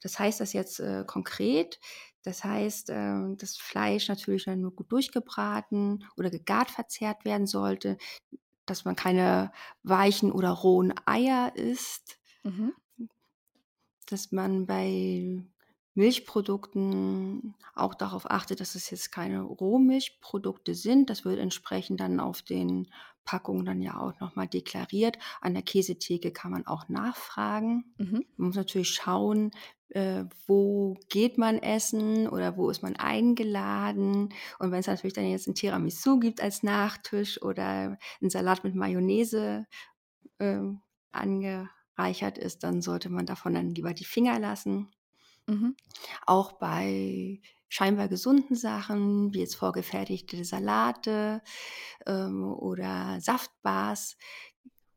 Das 0.01 0.19
heißt 0.19 0.41
das 0.41 0.55
jetzt 0.55 0.81
äh, 0.81 1.05
konkret. 1.07 1.79
Das 2.23 2.43
heißt, 2.43 2.89
äh, 2.91 3.37
das 3.37 3.59
Fleisch 3.59 4.09
natürlich 4.09 4.45
dann 4.45 4.63
nur 4.63 4.75
gut 4.75 4.91
durchgebraten 4.91 6.05
oder 6.17 6.31
gegart 6.31 6.71
verzehrt 6.71 7.27
werden 7.27 7.47
sollte 7.47 7.99
dass 8.69 8.85
man 8.85 8.97
keine 8.97 9.53
weichen 9.83 10.31
oder 10.31 10.51
rohen 10.51 10.95
Eier 11.07 11.53
isst, 11.57 12.19
mhm. 12.45 12.73
Dass 14.09 14.33
man 14.33 14.67
bei 14.67 15.43
Milchprodukten 15.95 17.55
auch 17.75 17.95
darauf 17.95 18.31
achtet, 18.31 18.61
dass 18.61 18.77
es 18.77 18.91
jetzt 18.91 19.11
keine 19.11 19.43
Rohmilchprodukte 19.43 20.75
sind. 20.75 21.11
Das 21.11 21.25
wird 21.25 21.39
entsprechend 21.39 22.01
dann 22.01 22.21
auf 22.21 22.43
den 22.43 22.89
Packungen 23.25 23.67
dann 23.67 23.83
ja 23.83 23.99
auch 24.01 24.19
nochmal 24.21 24.47
deklariert. 24.47 25.19
An 25.41 25.55
der 25.55 25.63
Käsetheke 25.63 26.33
kann 26.33 26.53
man 26.53 26.67
auch 26.67 26.89
nachfragen. 26.89 27.93
Mhm. 27.99 28.25
Man 28.37 28.47
muss 28.47 28.57
natürlich 28.57 28.91
schauen, 28.91 29.51
äh, 29.91 30.25
wo 30.47 30.97
geht 31.09 31.37
man 31.37 31.59
essen 31.59 32.29
oder 32.29 32.57
wo 32.57 32.71
ist 32.71 32.83
man 32.83 32.97
eingeladen. 32.97 34.33
Und 34.59 34.71
wenn 34.71 34.81
es 34.81 34.87
natürlich 34.87 35.15
dann 35.15 35.29
jetzt 35.29 35.49
ein 35.49 35.55
Tiramisu 35.55 36.21
gibt 36.21 36.41
als 36.41 36.63
Nachtisch 36.63 37.43
oder 37.43 37.99
ein 38.23 38.31
Salat 38.31 38.65
mit 38.65 38.75
Mayonnaise 38.75 39.67
äh, 40.39 40.61
angereichert 41.99 42.39
ist, 42.39 42.63
dann 42.63 42.81
sollte 42.83 43.11
man 43.11 43.27
davon 43.27 43.55
dann 43.55 43.75
lieber 43.75 43.93
die 43.95 44.05
Finger 44.05 44.39
lassen. 44.39 44.89
Mhm. 45.47 45.77
Auch 46.27 46.53
bei 46.53 47.41
scheinbar 47.69 48.09
gesunden 48.09 48.57
Sachen, 48.57 49.35
wie 49.35 49.41
jetzt 49.41 49.57
vorgefertigte 49.57 50.45
Salate 50.45 51.43
ähm, 52.07 52.45
oder 52.45 53.21
Saftbars, 53.21 54.17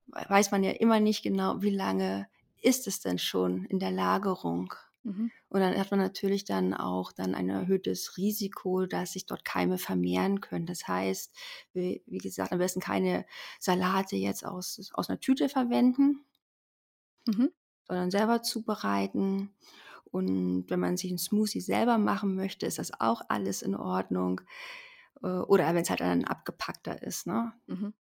weiß 0.08 0.52
man 0.52 0.64
ja 0.64 0.72
immer 0.72 1.00
nicht 1.00 1.24
genau, 1.24 1.62
wie 1.62 1.76
lange 1.76 2.28
ist 2.62 2.88
es 2.88 3.00
denn 3.00 3.18
schon 3.18 3.66
in 3.66 3.80
der 3.80 3.92
Lagerung. 3.92 4.74
Mhm. 5.04 5.32
Und 5.50 5.60
dann 5.60 5.78
hat 5.78 5.90
man 5.92 6.00
natürlich 6.00 6.46
dann 6.46 6.74
auch 6.74 7.12
dann 7.12 7.34
ein 7.34 7.50
erhöhtes 7.50 8.18
Risiko, 8.18 8.86
dass 8.86 9.14
sich 9.14 9.26
dort 9.26 9.44
Keime 9.44 9.78
vermehren 9.78 10.42
können. 10.42 10.66
Das 10.66 10.88
heißt, 10.88 11.36
wie, 11.74 12.04
wie 12.06 12.20
gesagt, 12.20 12.52
am 12.52 12.60
besten 12.60 12.82
keine 12.82 13.26
Salate 13.60 14.16
jetzt 14.16 14.46
aus, 14.46 14.92
aus 14.94 15.10
einer 15.10 15.20
Tüte 15.20 15.50
verwenden, 15.50 16.24
mhm. 17.28 17.50
sondern 17.88 18.12
selber 18.12 18.44
zubereiten 18.44 19.52
und 20.12 20.66
wenn 20.70 20.80
man 20.80 20.98
sich 20.98 21.10
einen 21.10 21.18
Smoothie 21.18 21.62
selber 21.62 21.98
machen 21.98 22.36
möchte, 22.36 22.66
ist 22.66 22.80
das 22.80 22.92
auch 23.00 23.22
alles 23.30 23.62
in 23.62 23.76
Ordnung. 23.76 24.42
Äh, 25.24 25.28
oder 25.28 25.68
wenn 25.74 25.84
es 25.84 25.90
halt 25.90 26.02
ein 26.02 26.26
abgepackter 26.26 27.02
ist, 27.02 27.28
ne? 27.28 27.54
Mhm. 27.68 27.94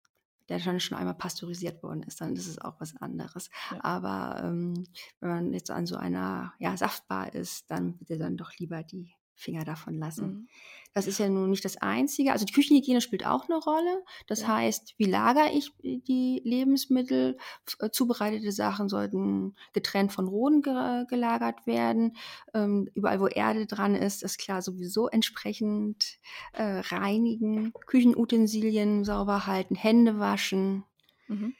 der 0.49 0.59
schon, 0.59 0.81
schon 0.81 0.97
einmal 0.97 1.15
pasteurisiert 1.15 1.83
worden 1.83 2.03
ist, 2.03 2.23
dann 2.23 2.35
ist 2.35 2.49
es 2.49 2.59
auch 2.59 2.81
was 2.81 2.97
anderes. 2.97 3.51
Ja. 3.71 3.85
Aber 3.85 4.43
ähm, 4.43 4.85
wenn 5.21 5.29
man 5.29 5.53
jetzt 5.53 5.71
an 5.71 5.85
so 5.87 5.97
einer 5.97 6.55
ja, 6.59 6.77
Saftbar 6.77 7.35
ist, 7.35 7.71
dann 7.71 7.99
bitte 7.99 8.17
dann 8.17 8.39
doch 8.39 8.55
lieber 8.57 8.83
die 8.83 9.13
Finger 9.39 9.65
davon 9.65 9.99
lassen. 9.99 10.27
Mhm. 10.27 10.49
Das 10.95 11.07
ist 11.07 11.19
ja 11.19 11.29
nun 11.29 11.51
nicht 11.51 11.65
das 11.65 11.77
Einzige. 11.77 12.33
Also 12.33 12.45
die 12.45 12.53
Küchenhygiene 12.53 13.01
spielt 13.01 13.25
auch 13.25 13.49
eine 13.49 13.59
Rolle. 13.59 14.03
Das 14.27 14.41
ja. 14.41 14.49
heißt, 14.49 14.95
wie 14.97 15.05
lagere 15.05 15.51
ich 15.53 15.73
die 15.83 16.41
Lebensmittel? 16.45 17.37
Äh, 17.79 17.91
zubereitete 17.91 18.51
Sachen 18.51 18.89
sollten 18.89 19.55
getrennt 19.73 20.13
von 20.13 20.27
rohen 20.27 20.61
ge 20.61 21.05
gelagert 21.09 21.67
werden. 21.67 22.17
Ähm, 22.53 22.89
überall, 22.95 23.21
wo 23.21 23.29
Erde 23.29 23.67
dran 23.67 23.95
ist, 23.95 24.23
ist 24.23 24.39
klar 24.39 24.61
sowieso 24.61 25.09
entsprechend 25.09 26.19
äh, 26.53 26.81
reinigen. 26.81 27.73
Küchenutensilien 27.87 29.05
sauber 29.05 29.47
halten, 29.47 29.77
Hände 29.77 30.19
waschen. 30.19 30.85
Mhm. 31.29 31.55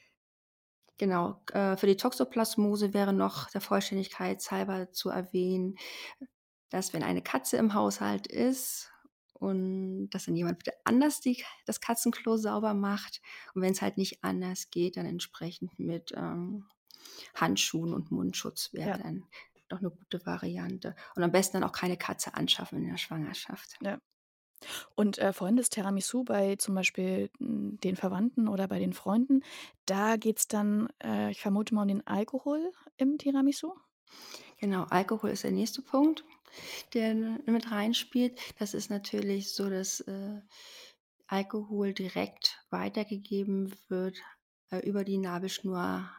Genau, 0.99 1.41
äh, 1.53 1.77
für 1.77 1.87
die 1.87 1.97
Toxoplasmose 1.97 2.93
wäre 2.93 3.13
noch 3.13 3.49
der 3.51 3.61
Vollständigkeit 3.61 4.43
halber 4.51 4.91
zu 4.91 5.11
erwähnen, 5.11 5.77
dass 6.71 6.93
wenn 6.93 7.03
eine 7.03 7.23
Katze 7.23 7.57
im 7.57 7.75
Haushalt 7.75 8.27
ist 8.27 8.91
und 9.35 10.11
dass 10.11 10.27
dann 10.27 10.37
jemand 10.37 10.59
bitte 10.59 10.75
anders 10.85 11.21
die, 11.21 11.45
das 11.67 11.81
Katzenklo 11.81 12.37
sauber 12.37 12.75
macht. 12.75 13.21
Und 13.55 13.63
wenn 13.63 13.73
es 13.73 13.83
halt 13.83 13.97
nicht 13.97 14.23
anders 14.25 14.71
geht, 14.71 14.97
dann 14.97 15.07
entsprechend 15.07 15.79
mit 15.79 16.13
ähm, 16.17 16.67
Handschuhen 17.35 17.95
und 17.95 18.11
Mundschutz 18.11 18.73
wäre 18.73 18.91
ja. 18.91 18.99
dann 18.99 19.25
doch 19.69 19.79
eine 19.79 19.91
gute 19.91 20.25
Variante. 20.25 20.97
Und 21.15 21.23
am 21.23 21.33
besten 21.33 21.61
dann 21.61 21.69
auch 21.69 21.75
keine 21.75 21.97
Katze 21.97 22.35
anschaffen 22.35 22.79
in 22.79 22.91
der 22.91 22.97
Schwangerschaft. 22.97 23.77
Ja. 23.83 23.99
Und 24.97 25.19
äh, 25.19 25.33
vorhin 25.33 25.57
das 25.57 25.71
Tiramisu 25.71 26.25
bei 26.25 26.57
zum 26.57 26.75
Beispiel 26.75 27.31
hm, 27.39 27.79
den 27.81 27.97
Verwandten 27.97 28.49
oder 28.49 28.67
bei 28.67 28.79
den 28.79 28.93
Freunden, 28.93 29.43
da 29.87 30.17
geht 30.17 30.39
es 30.39 30.49
dann, 30.49 30.89
äh, 31.03 31.31
ich 31.31 31.41
vermute 31.41 31.75
mal, 31.75 31.83
um 31.83 31.89
den 31.89 32.07
Alkohol 32.07 32.73
im 32.97 33.19
Tiramisu? 33.19 33.75
Genau, 34.59 34.85
Alkohol 34.91 35.31
ist 35.31 35.45
der 35.45 35.53
nächste 35.53 35.83
Punkt, 35.83 36.25
der 36.95 37.15
mit 37.15 37.71
reinspielt. 37.71 38.39
Das 38.59 38.75
ist 38.75 38.91
natürlich 38.91 39.53
so, 39.53 39.69
dass 39.69 40.01
äh, 40.01 40.41
Alkohol 41.27 41.93
direkt 41.93 42.59
weitergegeben 42.71 43.75
wird 43.89 44.19
äh, 44.71 44.79
über 44.87 45.05
die 45.05 45.19
Nabelschnur 45.19 46.11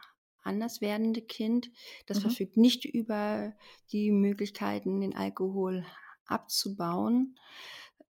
an 0.42 0.60
das 0.60 0.80
werdende 0.80 1.22
Kind. 1.22 1.70
Das 2.06 2.18
mhm. 2.18 2.22
verfügt 2.22 2.56
nicht 2.56 2.84
über 2.84 3.52
die 3.92 4.10
Möglichkeiten, 4.10 5.00
den 5.00 5.14
Alkohol 5.14 5.84
abzubauen. 6.26 7.36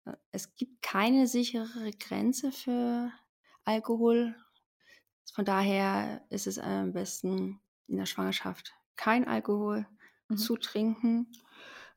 Äh, 0.05 0.13
es 0.31 0.55
gibt 0.55 0.83
keine 0.83 1.27
sichere 1.27 1.91
Grenze 1.99 2.53
für 2.53 3.11
Alkohol. 3.65 4.35
Von 5.33 5.45
daher 5.45 6.25
ist 6.31 6.47
es 6.47 6.59
am 6.59 6.93
besten 6.93 7.61
in 7.87 7.97
der 7.97 8.07
Schwangerschaft 8.07 8.75
kein 8.97 9.27
Alkohol 9.27 9.87
mhm. 10.29 10.37
zu 10.37 10.57
trinken. 10.57 11.33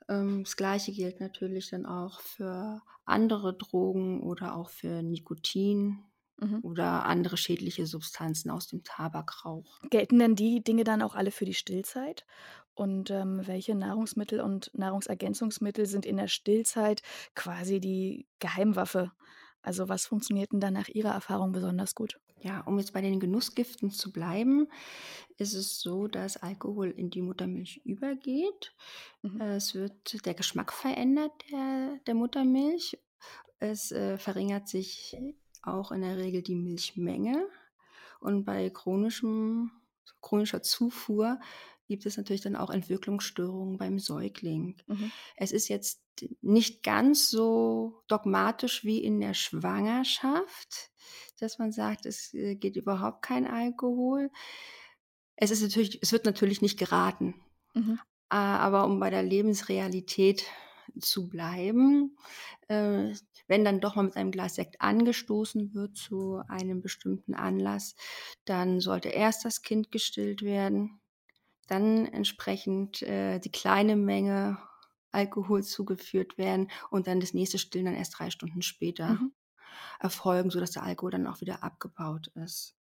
Ähm, 0.10 0.44
das 0.44 0.56
gleiche 0.56 0.92
gilt 0.92 1.20
natürlich 1.20 1.70
dann 1.70 1.86
auch 1.86 2.20
für 2.20 2.82
andere 3.06 3.54
Drogen 3.56 4.22
oder 4.22 4.56
auch 4.56 4.70
für 4.70 5.04
Nikotin 5.04 6.00
mhm. 6.40 6.60
oder 6.64 7.06
andere 7.06 7.38
schädliche 7.38 7.86
Substanzen 7.86 8.50
aus 8.50 8.68
dem 8.68 8.84
Tabakrauch. 8.84 9.80
Gelten 9.90 10.20
denn 10.20 10.36
die 10.36 10.64
Dinge 10.64 10.84
dann 10.84 11.02
auch 11.02 11.16
alle 11.16 11.32
für 11.32 11.46
die 11.46 11.54
Stillzeit? 11.54 12.26
Und 12.76 13.12
ähm, 13.12 13.42
welche 13.46 13.76
Nahrungsmittel 13.76 14.42
und 14.42 14.72
Nahrungsergänzungsmittel 14.74 15.86
sind 15.86 16.08
in 16.08 16.18
der 16.18 16.28
Stillzeit 16.28 17.04
quasi 17.36 17.80
die 17.80 18.28
Geheimwaffe? 18.40 19.12
Also 19.64 19.90
was 19.90 20.06
funktioniert 20.06 20.52
denn 20.52 20.60
da 20.60 20.70
nach 20.70 20.90
Ihrer 20.90 21.14
Erfahrung 21.14 21.54
besonders 21.54 21.96
gut? 21.96 22.20
Ja, 22.42 22.60
um 22.62 22.78
jetzt 22.78 22.92
bei 22.92 23.02
den 23.02 23.22
Genussgiften 23.22 23.90
zu 23.90 24.12
bleiben, 24.12 24.68
ist 25.38 25.54
es 25.54 25.80
so, 25.80 26.08
dass 26.08 26.36
Alkohol 26.36 26.92
in 26.92 27.10
die 27.10 27.22
Muttermilch 27.22 27.82
übergeht. 27.86 28.76
Mhm. 29.22 29.40
Es 29.40 29.74
wird 29.74 30.26
der 30.26 30.34
Geschmack 30.34 30.74
verändert 30.74 31.32
der, 31.50 32.00
der 32.06 32.14
Muttermilch. 32.14 33.00
Es 33.60 33.94
äh, 33.94 34.18
verringert 34.18 34.68
sich 34.68 35.18
auch 35.62 35.94
in 35.94 36.02
der 36.02 36.18
Regel 36.18 36.42
die 36.42 36.56
Milchmenge. 36.56 37.48
Und 38.20 38.44
bei 38.44 38.70
chronischem, 38.70 39.72
chronischer 40.22 40.62
Zufuhr 40.62 41.40
gibt 41.88 42.06
es 42.06 42.18
natürlich 42.18 42.42
dann 42.42 42.56
auch 42.56 42.70
Entwicklungsstörungen 42.70 43.78
beim 43.78 44.00
Säugling. 44.00 44.82
Mhm. 44.88 45.12
Es 45.36 45.52
ist 45.52 45.68
jetzt 45.68 46.02
nicht 46.42 46.84
ganz 46.84 47.30
so 47.30 48.04
dogmatisch 48.08 48.84
wie 48.84 49.04
in 49.04 49.20
der 49.20 49.34
Schwangerschaft, 49.34 50.92
dass 51.40 51.60
man 51.60 51.72
sagt, 51.72 52.06
es 52.06 52.34
äh, 52.34 52.56
geht 52.56 52.76
überhaupt 52.76 53.22
kein 53.22 53.48
Alkohol. 53.48 54.32
Es 55.36 55.52
ist 55.52 55.62
natürlich, 55.62 56.00
es 56.02 56.12
wird 56.12 56.26
natürlich 56.26 56.62
nicht 56.62 56.78
geraten. 56.78 57.36
Mhm. 57.74 58.00
Aber 58.30 58.86
um 58.86 59.00
bei 59.00 59.10
der 59.10 59.24
Lebensrealität 59.24 60.46
zu 61.00 61.30
bleiben, 61.30 62.18
äh, 62.68 63.14
wenn 63.48 63.66
dann 63.66 63.80
doch 63.80 63.96
mal 63.96 64.04
mit 64.04 64.16
einem 64.16 64.32
Glas 64.32 64.56
Sekt 64.56 64.82
angestoßen 64.82 65.74
wird 65.74 65.98
zu 65.98 66.42
einem 66.48 66.82
bestimmten 66.82 67.34
Anlass, 67.34 67.96
dann 68.46 68.80
sollte 68.80 69.10
erst 69.10 69.46
das 69.46 69.62
Kind 69.62 69.92
gestillt 69.92 70.42
werden, 70.42 71.02
dann 71.68 72.06
entsprechend 72.06 73.02
äh, 73.04 73.40
die 73.40 73.52
kleine 73.52 73.96
Menge 73.96 74.58
Alkohol 75.12 75.64
zugeführt 75.64 76.38
werden 76.38 76.70
und 76.90 77.08
dann 77.08 77.20
das 77.20 77.34
nächste 77.34 77.58
Stillen 77.58 77.86
dann 77.86 77.96
erst 77.96 78.18
drei 78.18 78.30
Stunden 78.30 78.62
später 78.62 79.14
mhm. 79.14 79.32
erfolgen, 80.00 80.50
sodass 80.50 80.72
der 80.72 80.84
Alkohol 80.84 81.12
dann 81.12 81.28
auch 81.28 81.42
wieder 81.42 81.64
abgebaut 81.64 82.28
ist. 82.36 82.76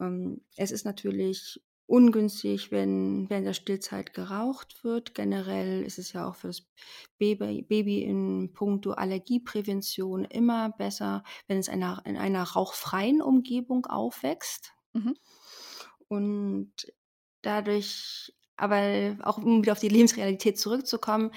Ähm, 0.00 0.40
es 0.56 0.70
ist 0.70 0.84
natürlich 0.84 1.60
ungünstig, 1.86 2.70
wenn 2.70 3.28
während 3.30 3.46
der 3.46 3.54
Stillzeit 3.54 4.12
geraucht 4.12 4.84
wird. 4.84 5.14
Generell 5.14 5.82
ist 5.82 5.98
es 5.98 6.12
ja 6.12 6.28
auch 6.28 6.36
für 6.36 6.48
das 6.48 6.66
Baby, 7.18 7.62
Baby 7.62 8.02
in 8.02 8.52
puncto 8.52 8.92
Allergieprävention 8.92 10.24
immer 10.26 10.70
besser, 10.70 11.24
wenn 11.46 11.58
es 11.58 11.68
einer, 11.68 12.02
in 12.04 12.16
einer 12.16 12.42
rauchfreien 12.42 13.22
Umgebung 13.22 13.86
aufwächst. 13.86 14.74
Mhm. 14.92 15.14
Und 16.08 16.72
dadurch, 17.42 18.34
aber 18.56 19.16
auch 19.22 19.38
um 19.38 19.62
wieder 19.62 19.72
auf 19.72 19.80
die 19.80 19.88
Lebensrealität 19.88 20.58
zurückzukommen, 20.58 21.30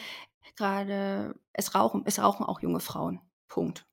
gerade 0.56 1.36
es 1.54 1.76
rauchen, 1.76 2.04
es 2.06 2.20
rauchen 2.20 2.46
auch 2.46 2.62
junge 2.62 2.80
Frauen. 2.80 3.20
Punkt. 3.48 3.86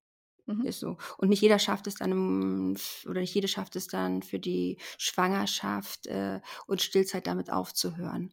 Mhm. 0.47 0.64
Ist 0.64 0.81
so. 0.81 0.97
Und 1.18 1.29
nicht 1.29 1.42
jeder 1.42 1.59
schafft 1.59 1.87
es 1.87 1.97
dann, 1.97 2.77
oder 3.07 3.21
nicht 3.21 3.35
jede 3.35 3.49
schafft 3.49 3.77
es 3.77 3.87
dann 3.87 4.23
für 4.23 4.38
die 4.38 4.79
Schwangerschaft 4.97 6.07
äh, 6.07 6.40
und 6.66 6.81
Stillzeit 6.81 7.27
damit 7.27 7.51
aufzuhören. 7.51 8.33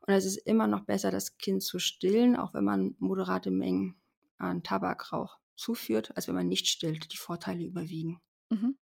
Und 0.00 0.14
es 0.14 0.24
ist 0.24 0.38
immer 0.38 0.66
noch 0.66 0.84
besser, 0.86 1.10
das 1.10 1.36
Kind 1.36 1.62
zu 1.62 1.78
stillen, 1.78 2.34
auch 2.34 2.54
wenn 2.54 2.64
man 2.64 2.96
moderate 2.98 3.50
Mengen 3.50 4.00
an 4.38 4.62
Tabakrauch 4.62 5.38
zuführt, 5.54 6.16
als 6.16 6.26
wenn 6.26 6.34
man 6.34 6.48
nicht 6.48 6.66
stillt. 6.66 7.12
Die 7.12 7.18
Vorteile 7.18 7.64
überwiegen. 7.64 8.20
Mhm. 8.48 8.78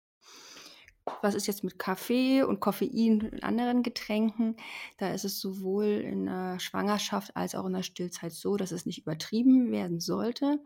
Was 1.22 1.34
ist 1.34 1.46
jetzt 1.46 1.64
mit 1.64 1.78
Kaffee 1.78 2.42
und 2.42 2.60
Koffein 2.60 3.20
in 3.20 3.42
anderen 3.42 3.82
Getränken? 3.82 4.56
Da 4.96 5.12
ist 5.12 5.24
es 5.24 5.40
sowohl 5.40 5.86
in 5.86 6.26
der 6.26 6.58
Schwangerschaft 6.60 7.36
als 7.36 7.54
auch 7.54 7.66
in 7.66 7.74
der 7.74 7.82
Stillzeit 7.82 8.32
so, 8.32 8.56
dass 8.56 8.72
es 8.72 8.86
nicht 8.86 8.98
übertrieben 8.98 9.70
werden 9.70 10.00
sollte. 10.00 10.60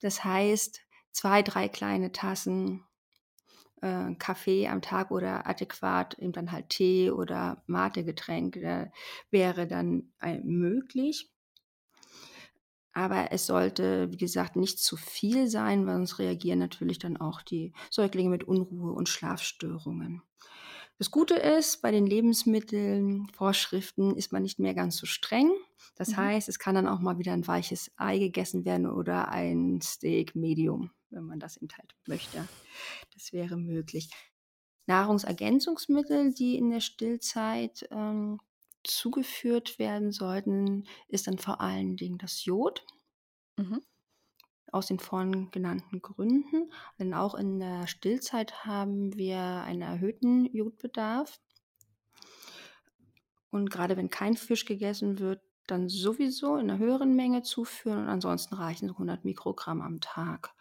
Das 0.00 0.24
heißt, 0.24 0.80
zwei, 1.12 1.42
drei 1.42 1.68
kleine 1.68 2.12
Tassen 2.12 2.84
äh, 3.80 4.14
Kaffee 4.14 4.68
am 4.68 4.82
Tag 4.82 5.10
oder 5.10 5.46
adäquat 5.46 6.18
eben 6.18 6.32
dann 6.32 6.52
halt 6.52 6.68
Tee 6.68 7.10
oder 7.10 7.62
Mate-Getränk 7.66 8.56
äh, 8.56 8.90
wäre 9.30 9.66
dann 9.66 10.12
äh, 10.20 10.38
möglich. 10.38 11.30
Aber 12.98 13.30
es 13.30 13.46
sollte, 13.46 14.10
wie 14.10 14.16
gesagt, 14.16 14.56
nicht 14.56 14.80
zu 14.80 14.96
viel 14.96 15.46
sein, 15.46 15.86
weil 15.86 15.94
sonst 15.94 16.18
reagieren 16.18 16.58
natürlich 16.58 16.98
dann 16.98 17.16
auch 17.16 17.42
die 17.42 17.72
Säuglinge 17.92 18.28
mit 18.28 18.42
Unruhe 18.42 18.90
und 18.90 19.08
Schlafstörungen. 19.08 20.20
Das 20.98 21.12
Gute 21.12 21.34
ist, 21.34 21.80
bei 21.80 21.92
den 21.92 22.06
Lebensmittelvorschriften 22.06 24.16
ist 24.16 24.32
man 24.32 24.42
nicht 24.42 24.58
mehr 24.58 24.74
ganz 24.74 24.96
so 24.96 25.06
streng. 25.06 25.52
Das 25.94 26.08
mhm. 26.08 26.16
heißt, 26.16 26.48
es 26.48 26.58
kann 26.58 26.74
dann 26.74 26.88
auch 26.88 26.98
mal 26.98 27.20
wieder 27.20 27.34
ein 27.34 27.46
weiches 27.46 27.92
Ei 27.96 28.18
gegessen 28.18 28.64
werden 28.64 28.90
oder 28.90 29.28
ein 29.28 29.80
Steak 29.80 30.34
Medium, 30.34 30.90
wenn 31.10 31.22
man 31.22 31.38
das 31.38 31.56
eben 31.56 31.68
halt 31.78 31.94
möchte. 32.08 32.48
Das 33.14 33.32
wäre 33.32 33.56
möglich. 33.56 34.10
Nahrungsergänzungsmittel, 34.86 36.34
die 36.34 36.56
in 36.56 36.70
der 36.70 36.80
Stillzeit 36.80 37.86
ähm, 37.92 38.40
zugeführt 38.90 39.78
werden 39.78 40.10
sollten, 40.10 40.84
ist 41.08 41.26
dann 41.26 41.38
vor 41.38 41.60
allen 41.60 41.96
Dingen 41.96 42.18
das 42.18 42.44
Jod. 42.44 42.84
Mhm. 43.56 43.82
Aus 44.70 44.86
den 44.86 44.98
vorhin 44.98 45.50
genannten 45.50 46.02
Gründen. 46.02 46.70
Denn 46.98 47.14
auch 47.14 47.34
in 47.34 47.58
der 47.58 47.86
Stillzeit 47.86 48.64
haben 48.64 49.14
wir 49.16 49.38
einen 49.38 49.82
erhöhten 49.82 50.44
Jodbedarf. 50.54 51.40
Und 53.50 53.70
gerade 53.70 53.96
wenn 53.96 54.10
kein 54.10 54.36
Fisch 54.36 54.66
gegessen 54.66 55.18
wird, 55.18 55.40
dann 55.66 55.88
sowieso 55.88 56.56
in 56.56 56.70
einer 56.70 56.78
höheren 56.78 57.14
Menge 57.14 57.42
zuführen 57.42 57.98
und 57.98 58.08
ansonsten 58.08 58.54
reichen 58.54 58.88
so 58.88 58.94
100 58.94 59.24
Mikrogramm 59.24 59.80
am 59.80 60.00
Tag 60.00 60.54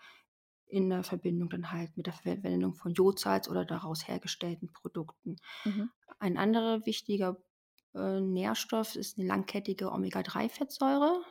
in 0.68 0.90
der 0.90 1.04
Verbindung 1.04 1.50
dann 1.50 1.72
halt 1.72 1.96
mit 1.96 2.08
der 2.08 2.14
Verwendung 2.14 2.74
von 2.74 2.94
Jodsalz 2.94 3.48
oder 3.48 3.66
daraus 3.66 4.08
hergestellten 4.08 4.72
Produkten. 4.74 5.38
Mhm. 5.64 5.90
Ein 6.20 6.38
anderer 6.38 6.86
wichtiger 6.86 7.38
äh, 7.98 8.22
Nährstoff 8.22 8.96
ist 8.96 9.18
eine 9.18 9.28
langkettige 9.28 9.92
Omega-3-Fettsäure, 9.92 11.22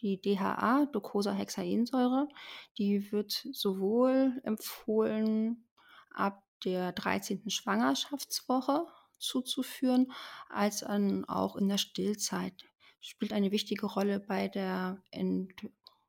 die 0.00 0.20
DHA, 0.20 0.86
Docosahexaensäure. 0.86 2.28
Die 2.78 3.12
wird 3.12 3.46
sowohl 3.52 4.40
empfohlen 4.44 5.68
ab 6.10 6.42
der 6.64 6.92
13. 6.92 7.50
Schwangerschaftswoche 7.50 8.86
zuzuführen, 9.18 10.12
als 10.48 10.82
auch 10.82 11.56
in 11.56 11.68
der 11.68 11.78
Stillzeit. 11.78 12.64
Spielt 13.00 13.32
eine 13.32 13.52
wichtige 13.52 13.86
Rolle 13.86 14.20
bei 14.20 14.48
der 14.48 15.02
Ent 15.10 15.52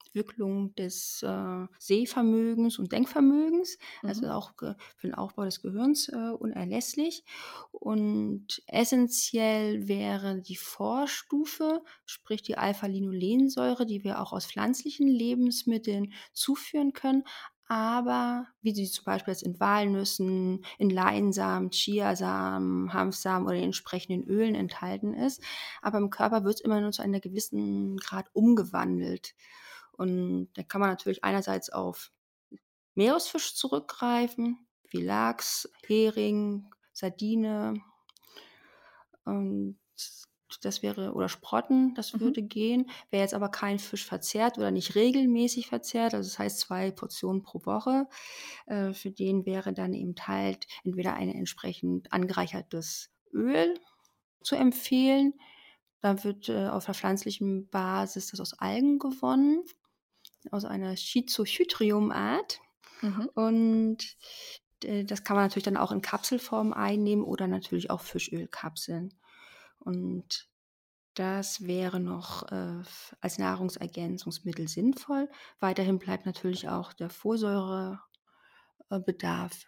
Entwicklung 0.07 0.73
des 0.75 1.23
äh, 1.23 1.65
Sehvermögens 1.79 2.79
und 2.79 2.91
Denkvermögens, 2.91 3.77
also 4.03 4.27
Mhm. 4.27 4.29
auch 4.29 4.55
ge 4.57 4.73
für 4.97 5.07
den 5.07 5.15
Aufbau 5.15 5.45
des 5.45 5.61
Gehirns, 5.61 6.09
äh, 6.09 6.15
unerlässlich. 6.31 7.23
Und 7.71 8.61
essenziell 8.67 9.87
wäre 9.87 10.41
die 10.41 10.55
Vorstufe, 10.55 11.83
sprich 12.05 12.41
die 12.41 12.57
Alpha-Linolensäure, 12.57 13.85
die 13.85 14.03
wir 14.03 14.21
auch 14.21 14.33
aus 14.33 14.45
pflanzlichen 14.45 15.07
Lebensmitteln 15.07 16.13
zuführen 16.33 16.93
können, 16.93 17.23
aber 17.69 18.47
wie 18.61 18.73
sie 18.73 18.85
zum 18.85 19.03
Beispiel 19.03 19.33
jetzt 19.33 19.43
in 19.43 19.59
Walnüssen, 19.59 20.63
in 20.77 20.89
Leinsamen, 20.89 21.69
Chiasamen, 21.69 22.93
Hanfsamen 22.93 23.45
oder 23.45 23.57
in 23.57 23.63
entsprechenden 23.65 24.23
Ölen 24.23 24.55
enthalten 24.55 25.13
ist. 25.13 25.41
Aber 25.81 25.97
im 25.97 26.09
Körper 26.09 26.45
wird 26.45 26.55
es 26.55 26.61
immer 26.61 26.79
nur 26.79 26.91
zu 26.91 27.01
einem 27.01 27.19
gewissen 27.19 27.97
Grad 27.97 28.27
umgewandelt. 28.33 29.33
Und 29.97 30.49
da 30.55 30.63
kann 30.63 30.81
man 30.81 30.89
natürlich 30.91 31.23
einerseits 31.23 31.69
auf 31.69 32.11
Meeresfisch 32.95 33.55
zurückgreifen, 33.55 34.67
wie 34.89 35.01
Lachs, 35.03 35.69
Hering, 35.85 36.69
Sardine. 36.93 37.75
Und 39.25 39.79
das 40.61 40.81
wäre, 40.81 41.13
oder 41.13 41.27
Sprotten, 41.29 41.93
das 41.95 42.13
Mhm. 42.13 42.19
würde 42.19 42.41
gehen. 42.41 42.89
Wer 43.11 43.19
jetzt 43.19 43.33
aber 43.33 43.49
keinen 43.49 43.79
Fisch 43.79 44.05
verzehrt 44.05 44.57
oder 44.57 44.71
nicht 44.71 44.95
regelmäßig 44.95 45.67
verzehrt, 45.67 46.13
also 46.13 46.29
das 46.29 46.39
heißt 46.39 46.59
zwei 46.59 46.91
Portionen 46.91 47.43
pro 47.43 47.65
Woche, 47.65 48.07
äh, 48.67 48.93
für 48.93 49.11
den 49.11 49.45
wäre 49.45 49.73
dann 49.73 49.93
eben 49.93 50.15
halt 50.25 50.67
entweder 50.85 51.13
ein 51.15 51.29
entsprechend 51.29 52.13
angereichertes 52.13 53.11
Öl 53.33 53.73
zu 54.43 54.55
empfehlen. 54.55 55.33
Da 56.01 56.23
wird 56.23 56.49
äh, 56.49 56.67
auf 56.69 56.85
der 56.85 56.93
pflanzlichen 56.95 57.69
Basis 57.69 58.27
das 58.31 58.39
aus 58.39 58.53
Algen 58.59 58.99
gewonnen, 58.99 59.63
aus 60.51 60.65
einer 60.65 60.95
Schizohydrium-Art. 60.95 62.59
Mhm. 63.01 63.29
Und 63.33 64.17
äh, 64.83 65.03
das 65.03 65.23
kann 65.23 65.35
man 65.35 65.45
natürlich 65.45 65.65
dann 65.65 65.77
auch 65.77 65.91
in 65.91 66.01
Kapselform 66.01 66.73
einnehmen 66.73 67.23
oder 67.23 67.47
natürlich 67.47 67.89
auch 67.89 68.01
Fischölkapseln. 68.01 69.13
Und 69.79 70.49
das 71.13 71.65
wäre 71.65 71.99
noch 71.99 72.51
äh, 72.51 72.83
als 73.21 73.39
Nahrungsergänzungsmittel 73.39 74.67
sinnvoll. 74.67 75.29
Weiterhin 75.59 75.97
bleibt 75.97 76.27
natürlich 76.27 76.69
auch 76.69 76.93
der 76.93 77.09
Folsäurebedarf 77.09 79.65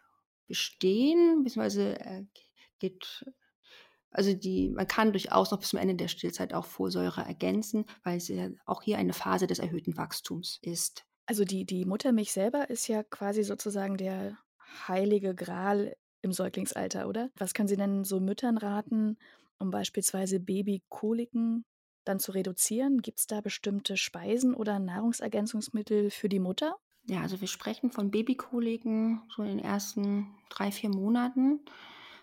bestehen, 0.48 1.44
beziehungsweise 1.44 2.00
äh, 2.00 2.26
geht, 2.80 3.26
also 4.12 4.34
die, 4.34 4.70
man 4.70 4.88
kann 4.88 5.12
durchaus 5.12 5.52
noch 5.52 5.60
bis 5.60 5.70
zum 5.70 5.80
Ende 5.80 5.96
der 5.96 6.08
Stillzeit 6.08 6.54
auch 6.54 6.66
Folsäure 6.66 7.22
ergänzen, 7.22 7.86
weil 8.04 8.18
es 8.18 8.28
ja 8.28 8.50
auch 8.66 8.82
hier 8.82 8.98
eine 8.98 9.14
Phase 9.14 9.48
des 9.48 9.60
erhöhten 9.60 9.98
Wachstums 9.98 10.60
ist. 10.62 11.06
Also 11.26 11.46
die 11.46 11.66
die 11.66 11.86
Muttermilch 11.86 12.32
selber 12.32 12.70
ist 12.70 12.88
ja 12.88 13.04
quasi 13.04 13.44
sozusagen 13.44 13.98
der 13.98 14.38
heilige 14.88 15.36
Gral 15.36 15.96
im 16.22 16.34
Säuglingsalter, 16.34 17.08
oder? 17.08 17.30
Was 17.38 17.54
können 17.54 17.68
Sie 17.68 17.78
denn 17.78 18.04
so 18.04 18.20
Müttern 18.20 18.58
raten, 18.58 19.18
um 19.58 19.70
beispielsweise 19.70 20.40
Babykoliken 20.40 21.66
dann 22.04 22.20
zu 22.20 22.32
reduzieren? 22.32 23.02
Gibt's 23.02 23.28
da 23.28 23.42
bestimmte 23.42 23.96
Speisen 23.96 24.54
oder 24.54 24.80
Nahrungsergänzungsmittel 24.80 26.10
für 26.10 26.30
die 26.30 26.40
Mutter? 26.40 26.76
Ja, 27.06 27.22
also 27.22 27.40
wir 27.42 27.48
sprechen 27.48 27.92
von 27.92 28.12
Babykoliken 28.12 29.22
so 29.36 29.44
in 29.44 29.50
den 29.50 29.60
ersten 29.60 30.36
drei, 30.50 30.72
vier 30.72 30.90
Monaten, 30.90 31.62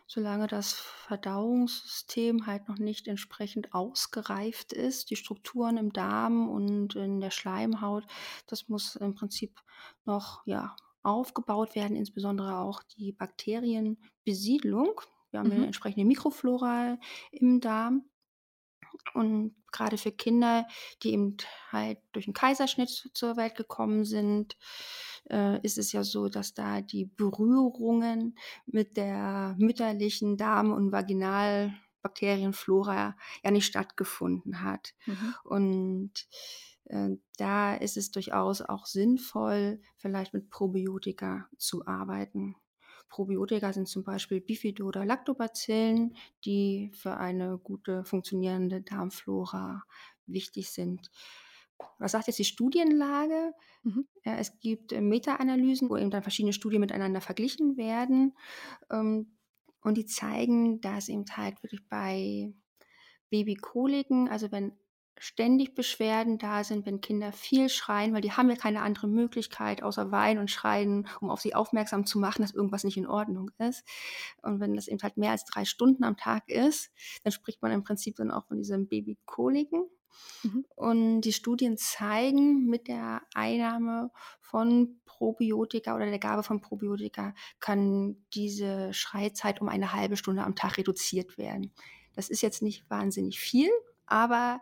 solange 0.07 0.47
das 0.47 0.73
Verdauungssystem 0.75 2.47
halt 2.47 2.69
noch 2.69 2.79
nicht 2.79 3.09
entsprechend 3.09 3.75
ausgereift 3.75 4.73
ist. 4.73 5.11
Die 5.11 5.17
Strukturen 5.17 5.77
im 5.77 5.93
Darm 5.93 6.49
und 6.49 6.95
in 6.97 7.21
der 7.21 7.31
Schleimhaut, 7.31 8.05
das 8.47 8.69
muss 8.69 8.97
im 8.97 9.15
Prinzip 9.15 9.61
noch 10.05 10.43
ja, 10.47 10.77
aufgebaut 11.03 11.75
werden, 11.75 11.97
insbesondere 11.97 12.59
auch 12.59 12.83
die 12.83 13.13
Bakterienbesiedlung. 13.13 15.01
Wir 15.31 15.41
haben 15.41 15.53
eine 15.53 15.65
Mhm. 15.65 15.65
entsprechende 15.67 16.07
Mikroflora 16.07 16.99
im 17.33 17.61
Darm. 17.61 18.05
Und 19.15 19.55
gerade 19.73 19.99
für 19.99 20.13
Kinder, 20.13 20.67
die 21.03 21.13
eben 21.13 21.37
halt 21.71 21.99
durch 22.13 22.27
einen 22.27 22.35
Kaiserschnitt 22.35 22.89
zu- 22.91 23.13
zur 23.13 23.37
Welt 23.37 23.55
gekommen 23.55 24.05
sind, 24.05 24.57
äh, 25.31 25.61
ist 25.63 25.79
es 25.79 25.93
ja 25.93 26.03
so, 26.05 26.29
dass 26.29 26.55
da 26.55 26.81
die 26.81 27.07
Berührungen 27.07 28.37
mit 28.67 28.97
der 28.97 29.55
mütterlichen 29.59 30.37
Darm- 30.37 30.73
und 30.73 30.93
Vaginalbakterienflora 30.93 33.17
ja 33.45 33.51
nicht 33.51 33.67
stattgefunden 33.67 34.63
hat. 34.63 34.95
Mhm. 35.07 35.35
Und 35.45 36.13
äh, 36.85 37.11
da 37.37 37.75
ist 37.75 37.97
es 37.97 38.11
durchaus 38.11 38.63
auch 38.63 38.87
sinnvoll, 38.87 39.81
vielleicht 39.97 40.35
mit 40.35 40.51
Probiotika 40.51 41.49
zu 41.59 41.87
arbeiten. 41.87 42.57
Probiotika 43.09 43.73
sind 43.73 43.89
zum 43.89 44.05
Beispiel 44.05 44.41
Bifido- 44.41 44.87
oder 44.87 45.05
Lactobacillen, 45.05 46.17
die 46.45 46.91
für 46.95 47.17
eine 47.17 47.59
gute 47.59 48.05
funktionierende 48.05 48.83
Darmflora 48.83 49.85
wichtig 50.27 50.71
sind. 50.71 51.11
Was 51.99 52.13
sagt 52.13 52.27
jetzt 52.27 52.39
die 52.39 52.45
Studienlage? 52.45 53.53
Mhm. 53.83 54.07
Ja, 54.25 54.37
es 54.37 54.59
gibt 54.61 54.93
äh, 54.93 55.01
Meta-Analysen, 55.01 55.91
wo 55.91 55.97
eben 55.97 56.11
dann 56.11 56.23
verschiedene 56.23 56.53
Studien 56.53 56.81
miteinander 56.81 57.21
verglichen 57.21 57.77
werden. 57.77 58.37
Ähm, 58.91 59.37
und 59.83 59.97
die 59.97 60.07
zeigen, 60.07 60.81
dass 60.81 61.09
eben 61.09 61.25
halt 61.37 61.63
wirklich 61.63 61.87
bei 61.89 62.53
Babykoliken, 63.31 64.29
also 64.29 64.51
wenn 64.53 64.73
ständig 65.19 65.75
Beschwerden 65.75 66.39
da 66.39 66.65
sind, 66.65 66.87
wenn 66.87 67.01
Kinder 67.01 67.33
viel 67.33 67.69
schreien, 67.69 68.13
weil 68.13 68.21
die 68.21 68.33
haben 68.33 68.51
ja 68.51 68.57
keine 68.57 68.83
andere 68.83 69.09
Möglichkeit 69.09 69.83
außer 69.83 70.11
weinen 70.11 70.39
und 70.39 70.51
schreien, 70.51 71.09
um 71.21 71.31
auf 71.31 71.41
sie 71.41 71.55
aufmerksam 71.55 72.07
zu 72.07 72.19
machen, 72.19 72.43
dass 72.43 72.55
irgendwas 72.55 72.85
nicht 72.85 72.97
in 72.97 73.07
Ordnung 73.07 73.51
ist. 73.59 73.85
Und 74.43 74.61
wenn 74.61 74.75
das 74.75 74.89
eben 74.89 75.03
halt 75.03 75.17
mehr 75.17 75.31
als 75.31 75.45
drei 75.45 75.65
Stunden 75.65 76.05
am 76.05 76.17
Tag 76.17 76.49
ist, 76.49 76.91
dann 77.25 77.33
spricht 77.33 77.63
man 77.63 77.73
im 77.73 77.85
Prinzip 77.85 78.17
dann 78.17 78.31
auch 78.31 78.47
von 78.47 78.59
diesem 78.59 78.89
Babykoliken. 78.89 79.87
Mhm. 80.43 80.65
Und 80.75 81.21
die 81.23 81.33
Studien 81.33 81.77
zeigen, 81.77 82.67
mit 82.67 82.89
der 82.89 83.23
Einnahme 83.35 84.11
von 84.41 85.01
Probiotika 85.05 85.95
oder 85.95 86.07
der 86.07 86.19
Gabe 86.19 86.43
von 86.43 86.61
Probiotika 86.61 87.35
kann 87.59 88.17
diese 88.35 88.93
Schreizeit 88.93 89.61
um 89.61 89.69
eine 89.69 89.93
halbe 89.93 90.17
Stunde 90.17 90.45
am 90.45 90.55
Tag 90.55 90.79
reduziert 90.79 91.39
werden. 91.39 91.73
Das 92.15 92.29
ist 92.29 92.43
jetzt 92.43 92.63
nicht 92.63 92.89
wahnsinnig 92.89 93.39
viel, 93.39 93.71
aber 94.07 94.61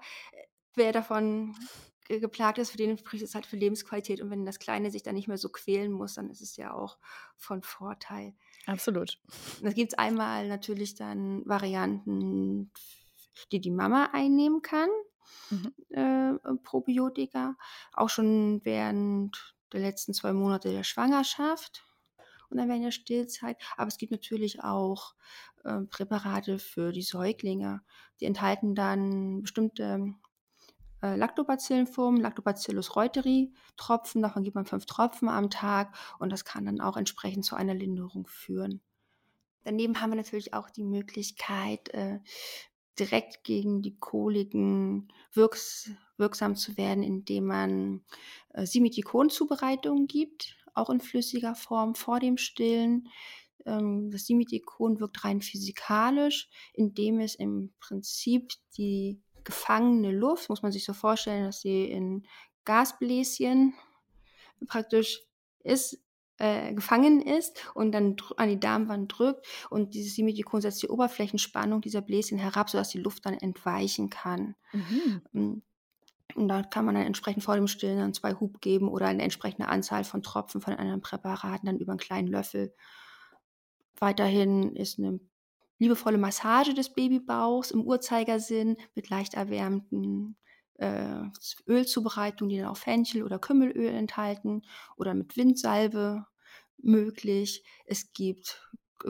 wer 0.76 0.92
davon 0.92 1.54
ge- 2.06 2.20
geplagt 2.20 2.58
ist, 2.58 2.70
für 2.70 2.76
den 2.76 2.98
spricht 2.98 3.22
es 3.24 3.34
halt 3.34 3.46
für 3.46 3.56
Lebensqualität. 3.56 4.20
Und 4.20 4.30
wenn 4.30 4.46
das 4.46 4.58
Kleine 4.58 4.90
sich 4.90 5.02
dann 5.02 5.14
nicht 5.14 5.28
mehr 5.28 5.38
so 5.38 5.48
quälen 5.48 5.92
muss, 5.92 6.14
dann 6.14 6.30
ist 6.30 6.40
es 6.40 6.56
ja 6.56 6.72
auch 6.74 6.98
von 7.37 7.62
Vorteil. 7.62 8.34
Absolut. 8.66 9.18
Da 9.62 9.70
gibt 9.72 9.92
es 9.92 9.98
einmal 9.98 10.48
natürlich 10.48 10.94
dann 10.94 11.42
Varianten, 11.46 12.70
die 13.52 13.60
die 13.60 13.70
Mama 13.70 14.10
einnehmen 14.12 14.62
kann, 14.62 14.88
Mhm. 15.50 15.70
äh, 15.90 16.32
Probiotika, 16.62 17.56
auch 17.92 18.08
schon 18.08 18.60
während 18.64 19.54
der 19.72 19.80
letzten 19.80 20.14
zwei 20.14 20.32
Monate 20.32 20.70
der 20.72 20.84
Schwangerschaft 20.84 21.84
und 22.50 22.58
dann 22.58 22.68
während 22.68 22.84
der 22.84 22.90
Stillzeit. 22.90 23.56
Aber 23.76 23.88
es 23.88 23.98
gibt 23.98 24.12
natürlich 24.12 24.62
auch 24.62 25.14
äh, 25.64 25.80
Präparate 25.82 26.58
für 26.58 26.92
die 26.92 27.02
Säuglinge. 27.02 27.82
Die 28.20 28.26
enthalten 28.26 28.74
dann 28.74 29.42
bestimmte 29.42 30.14
äh, 31.05 31.17
Lactobacillenformen, 31.17 32.21
Lactobacillus 32.21 32.97
reuteri 32.97 33.53
Tropfen, 33.77 34.23
davon 34.23 34.43
gibt 34.43 34.55
man 34.55 34.64
fünf 34.64 34.87
Tropfen 34.87 35.29
am 35.29 35.51
Tag 35.51 35.95
und 36.19 36.33
das 36.33 36.47
kann 36.47 36.64
dann 36.64 36.81
auch 36.81 36.97
entsprechend 36.97 37.45
zu 37.45 37.57
einer 37.57 37.75
Linderung 37.75 38.27
führen. 38.27 38.81
Daneben 39.64 40.01
haben 40.01 40.11
wir 40.11 40.17
natürlich 40.17 40.55
auch 40.55 40.71
die 40.71 40.85
Möglichkeit, 40.85 41.90
äh, 41.90 42.21
direkt 42.99 43.45
gegen 43.45 43.83
die 43.83 43.99
Koliken 43.99 45.12
wirks 45.33 45.90
wirksam 46.17 46.55
zu 46.55 46.77
werden, 46.77 47.03
indem 47.03 47.47
man 47.47 48.05
äh, 48.55 48.64
Simithikon-Zubereitungen 48.64 50.07
gibt, 50.07 50.57
auch 50.73 50.88
in 50.88 51.01
flüssiger 51.01 51.55
Form 51.55 51.97
vor 51.97 52.21
dem 52.21 52.38
Stillen. 52.38 53.09
Ähm, 53.67 54.11
das 54.11 54.27
Simithikon 54.27 55.01
wirkt 55.01 55.25
rein 55.25 55.43
physikalisch, 55.43 56.49
indem 56.73 57.19
es 57.21 57.35
im 57.35 57.75
Prinzip 57.81 58.53
die 58.79 59.21
gefangene 59.44 60.11
Luft, 60.11 60.48
muss 60.48 60.62
man 60.62 60.72
sich 60.72 60.85
so 60.85 60.92
vorstellen, 60.92 61.44
dass 61.44 61.61
sie 61.61 61.85
in 61.85 62.26
Gasbläschen 62.64 63.74
praktisch 64.66 65.20
ist, 65.62 66.02
äh, 66.38 66.74
gefangen 66.74 67.22
ist 67.22 67.61
und 67.74 67.92
dann 67.92 68.16
an 68.37 68.48
die 68.48 68.59
Darmwand 68.59 69.12
drückt 69.16 69.46
und 69.70 69.94
dieses 69.94 70.14
Simithikon 70.14 70.61
setzt 70.61 70.83
die 70.83 70.88
Oberflächenspannung 70.88 71.80
dieser 71.80 72.00
Bläschen 72.00 72.38
herab, 72.38 72.70
sodass 72.70 72.88
die 72.88 72.98
Luft 72.98 73.24
dann 73.26 73.35
entweichen 73.35 74.11
kann. 74.11 74.57
Mhm. 74.72 75.22
Mm. 75.33 75.62
Und 76.35 76.48
da 76.48 76.62
kann 76.62 76.85
man 76.85 76.96
dann 76.96 77.07
entsprechend 77.07 77.44
vor 77.44 77.54
dem 77.54 77.68
Stillen 77.68 77.98
dann 77.98 78.14
zwei 78.14 78.35
Hub 78.35 78.61
geben 78.61 78.88
oder 78.88 79.07
eine 79.07 79.22
entsprechende 79.22 79.68
Anzahl 79.68 80.02
von 80.02 80.22
Tropfen 80.22 80.61
von 80.61 80.74
anderen 80.74 81.00
Präparaten 81.00 81.66
dann 81.66 81.78
über 81.78 81.92
einen 81.92 82.00
kleinen 82.00 82.26
Löffel. 82.26 82.74
Weiterhin 84.00 84.74
ist 84.74 84.98
eine 84.98 85.20
liebevolle 85.78 86.18
Massage 86.18 86.74
des 86.74 86.94
Babybauchs 86.94 87.70
im 87.70 87.82
Uhrzeigersinn 87.82 88.76
mit 88.94 89.08
leicht 89.10 89.34
erwärmten 89.34 90.37
äh, 90.78 91.22
Ölzubereitung, 91.66 92.48
die 92.48 92.58
dann 92.58 92.68
auch 92.68 92.76
Fenchel 92.76 93.22
oder 93.22 93.38
Kümmelöl 93.38 93.94
enthalten 93.94 94.62
oder 94.96 95.14
mit 95.14 95.37
Windsalbe 95.37 96.26
möglich. 96.78 97.64
Es 97.87 98.12
gibt 98.12 98.60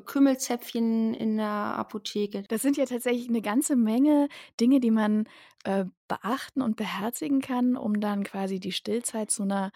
Kümmelzäpfchen 0.07 1.14
in 1.14 1.37
der 1.37 1.46
Apotheke. 1.46 2.42
Das 2.48 2.62
sind 2.62 2.77
ja 2.77 2.85
tatsächlich 2.85 3.29
eine 3.29 3.42
ganze 3.42 3.77
Menge 3.77 4.29
Dinge, 4.61 4.81
die 4.81 4.90
man 4.90 5.29
äh, 5.64 5.85
beachten 6.09 6.62
und 6.62 6.77
beherzigen 6.77 7.40
kann, 7.40 7.77
um 7.77 8.00
dann 8.00 8.24
quasi 8.24 8.59
die 8.59 8.72
Stillzeit 8.72 9.31
zu 9.31 9.44
einer 9.44 9.70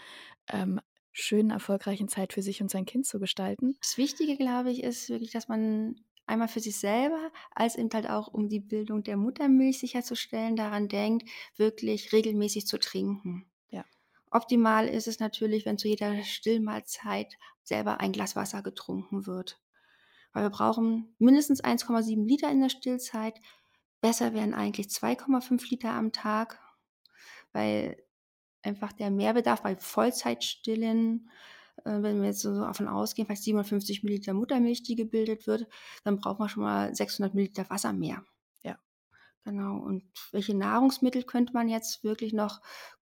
ähm, 0.48 0.80
schönen, 1.12 1.50
erfolgreichen 1.50 2.08
Zeit 2.08 2.32
für 2.32 2.42
sich 2.42 2.60
und 2.60 2.70
sein 2.70 2.84
Kind 2.84 3.06
zu 3.06 3.18
gestalten. 3.18 3.76
Das 3.80 3.96
Wichtige, 3.98 4.36
glaube 4.36 4.70
ich, 4.70 4.82
ist 4.82 5.08
wirklich, 5.08 5.30
dass 5.30 5.48
man 5.48 5.96
einmal 6.28 6.48
für 6.48 6.60
sich 6.60 6.78
selber, 6.78 7.30
als 7.54 7.76
eben 7.76 7.90
halt 7.92 8.08
auch 8.08 8.28
um 8.28 8.48
die 8.48 8.60
Bildung 8.60 9.02
der 9.02 9.16
Muttermilch 9.16 9.78
sicherzustellen, 9.78 10.56
daran 10.56 10.88
denkt, 10.88 11.28
wirklich 11.56 12.12
regelmäßig 12.12 12.66
zu 12.66 12.78
trinken. 12.78 13.46
Ja. 13.70 13.84
Optimal 14.30 14.88
ist 14.88 15.08
es 15.08 15.20
natürlich, 15.20 15.66
wenn 15.66 15.78
zu 15.78 15.88
jeder 15.88 16.22
Stillmahlzeit 16.22 17.34
selber 17.62 18.00
ein 18.00 18.12
Glas 18.12 18.36
Wasser 18.36 18.62
getrunken 18.62 19.26
wird. 19.26 19.60
Weil 20.32 20.44
wir 20.44 20.50
brauchen 20.50 21.14
mindestens 21.18 21.62
1,7 21.62 22.26
Liter 22.26 22.50
in 22.50 22.60
der 22.60 22.68
Stillzeit. 22.68 23.40
Besser 24.00 24.34
wären 24.34 24.54
eigentlich 24.54 24.88
2,5 24.88 25.70
Liter 25.70 25.90
am 25.90 26.12
Tag, 26.12 26.60
weil 27.52 28.02
einfach 28.62 28.92
der 28.92 29.10
Mehrbedarf 29.10 29.62
bei 29.62 29.76
Vollzeitstillen 29.76 31.30
äh, 31.84 32.02
wenn 32.02 32.20
wir 32.20 32.28
jetzt 32.28 32.42
so 32.42 32.54
davon 32.54 32.88
ausgehen, 32.88 33.26
vielleicht 33.26 33.42
750 33.44 34.02
Milliliter 34.02 34.34
Muttermilch, 34.34 34.82
die 34.82 34.96
gebildet 34.96 35.46
wird, 35.46 35.66
dann 36.04 36.18
braucht 36.18 36.38
man 36.38 36.48
schon 36.48 36.62
mal 36.62 36.94
600 36.94 37.34
Milliliter 37.34 37.68
Wasser 37.70 37.92
mehr. 37.92 38.24
Ja. 38.62 38.78
Genau. 39.44 39.76
Und 39.78 40.04
welche 40.32 40.54
Nahrungsmittel 40.54 41.22
könnte 41.24 41.52
man 41.52 41.68
jetzt 41.68 42.04
wirklich 42.04 42.32
noch 42.32 42.60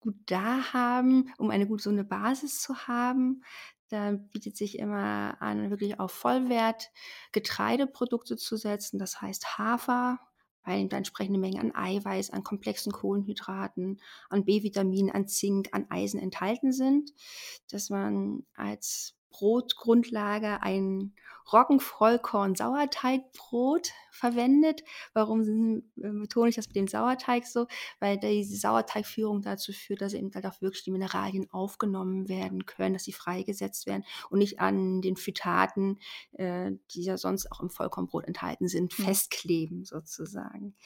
gut 0.00 0.16
da 0.27 0.72
haben, 0.72 1.33
um 1.38 1.50
eine 1.50 1.66
gute 1.66 1.83
so 1.83 1.90
eine 1.90 2.05
Basis 2.05 2.61
zu 2.61 2.87
haben? 2.87 3.42
Da 3.88 4.12
bietet 4.12 4.57
sich 4.57 4.79
immer 4.79 5.37
an, 5.40 5.70
wirklich 5.70 6.00
auf 6.00 6.12
Vollwert 6.12 6.90
Getreideprodukte 7.33 8.37
zu 8.37 8.57
setzen. 8.57 8.98
Das 8.98 9.20
heißt 9.20 9.59
Hafer, 9.59 10.18
weil 10.64 10.88
da 10.88 10.96
entsprechende 10.96 11.38
Mengen 11.38 11.61
an 11.61 11.74
Eiweiß, 11.74 12.31
an 12.31 12.42
komplexen 12.42 12.92
Kohlenhydraten, 12.92 14.00
an 14.31 14.44
B-Vitaminen, 14.44 15.11
an 15.11 15.29
Zink, 15.29 15.68
an 15.72 15.87
Eisen 15.90 16.20
enthalten 16.20 16.72
sind, 16.72 17.12
dass 17.70 17.90
man 17.90 18.44
als 18.55 19.14
Brotgrundlage 19.35 20.62
ein 20.62 21.12
Roggenvollkorn-Sauerteigbrot 21.53 23.90
verwendet. 24.11 24.83
Warum 25.12 25.83
äh, 25.97 26.09
betone 26.09 26.49
ich 26.51 26.57
das 26.57 26.68
mit 26.68 26.77
dem 26.77 26.87
Sauerteig 26.87 27.47
so? 27.47 27.66
Weil 27.99 28.16
diese 28.16 28.57
Sauerteigführung 28.57 29.42
dazu 29.42 29.73
führt, 29.73 30.01
dass 30.01 30.14
eben 30.14 30.31
halt 30.35 30.47
auch 30.47 30.62
wirklich 30.62 30.85
die 30.85 30.92
Mineralien 30.92 31.51
aufgenommen 31.51 32.29
werden 32.29 32.64
können, 32.64 32.94
dass 32.94 33.03
sie 33.05 33.12
freigesetzt 33.12 33.87
werden 33.87 34.05
und 34.31 34.38
nicht 34.38 34.61
an 34.61 35.03
den 35.03 35.16
Phytaten, 35.16 35.99
äh, 36.35 36.70
die 36.92 37.03
ja 37.03 37.18
sonst 37.18 37.51
auch 37.51 37.61
im 37.61 37.70
Vollkornbrot 37.70 38.25
enthalten 38.25 38.68
sind, 38.68 38.97
mhm. 38.99 39.03
festkleben 39.03 39.85
sozusagen. 39.85 40.77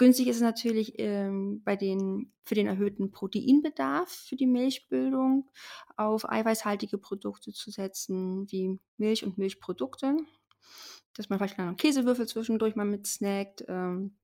Günstig 0.00 0.28
ist 0.28 0.36
es 0.36 0.42
natürlich 0.42 0.94
ähm, 0.96 1.60
bei 1.62 1.76
den, 1.76 2.32
für 2.42 2.54
den 2.54 2.66
erhöhten 2.66 3.10
Proteinbedarf 3.10 4.08
für 4.08 4.34
die 4.34 4.46
Milchbildung 4.46 5.50
auf 5.98 6.26
eiweißhaltige 6.26 6.96
Produkte 6.96 7.52
zu 7.52 7.70
setzen, 7.70 8.50
wie 8.50 8.80
Milch 8.96 9.26
und 9.26 9.36
Milchprodukte. 9.36 10.16
Dass 11.16 11.28
man 11.28 11.38
vielleicht 11.38 11.58
einen 11.58 11.76
Käsewürfel 11.76 12.26
zwischendurch 12.26 12.76
mal 12.76 12.86
mit 12.86 13.06
snackt. 13.06 13.62
Ähm, 13.68 14.16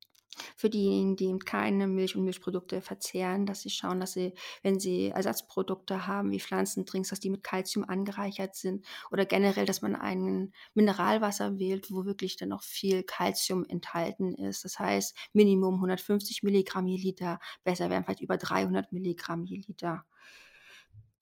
für 0.57 0.71
diejenigen, 0.71 1.17
die 1.17 1.39
keine 1.39 1.87
Milch 1.87 2.17
und 2.17 2.25
Milchprodukte 2.25 2.81
verzehren, 2.81 3.47
dass 3.47 3.63
sie 3.63 3.71
schauen, 3.71 4.01
dass 4.01 4.13
sie, 4.13 4.35
wenn 4.63 4.79
sie 4.81 5.09
Ersatzprodukte 5.09 6.07
haben, 6.07 6.31
wie 6.31 6.41
Pflanzendrinks, 6.41 7.11
dass 7.11 7.21
die 7.21 7.31
mit 7.31 7.43
Kalzium 7.43 7.85
angereichert 7.89 8.55
sind 8.55 8.85
oder 9.11 9.27
generell, 9.27 9.67
dass 9.67 9.83
man 9.83 9.97
ein 9.97 10.53
Mineralwasser 10.75 11.59
wählt, 11.59 11.91
wo 11.91 12.05
wirklich 12.05 12.37
dann 12.37 12.51
noch 12.51 12.63
viel 12.63 13.03
Kalzium 13.03 13.65
enthalten 13.65 14.35
ist. 14.35 14.65
Das 14.65 14.79
heißt, 14.79 15.17
Minimum 15.33 15.75
150 15.75 16.43
Milligramm 16.43 16.87
je 16.87 16.97
Liter, 16.97 17.39
besser 17.65 17.91
wären 17.91 18.05
vielleicht 18.05 18.21
über 18.21 18.37
300 18.37 18.93
Milligramm 18.93 19.45
je 19.45 19.63
Liter 19.67 20.05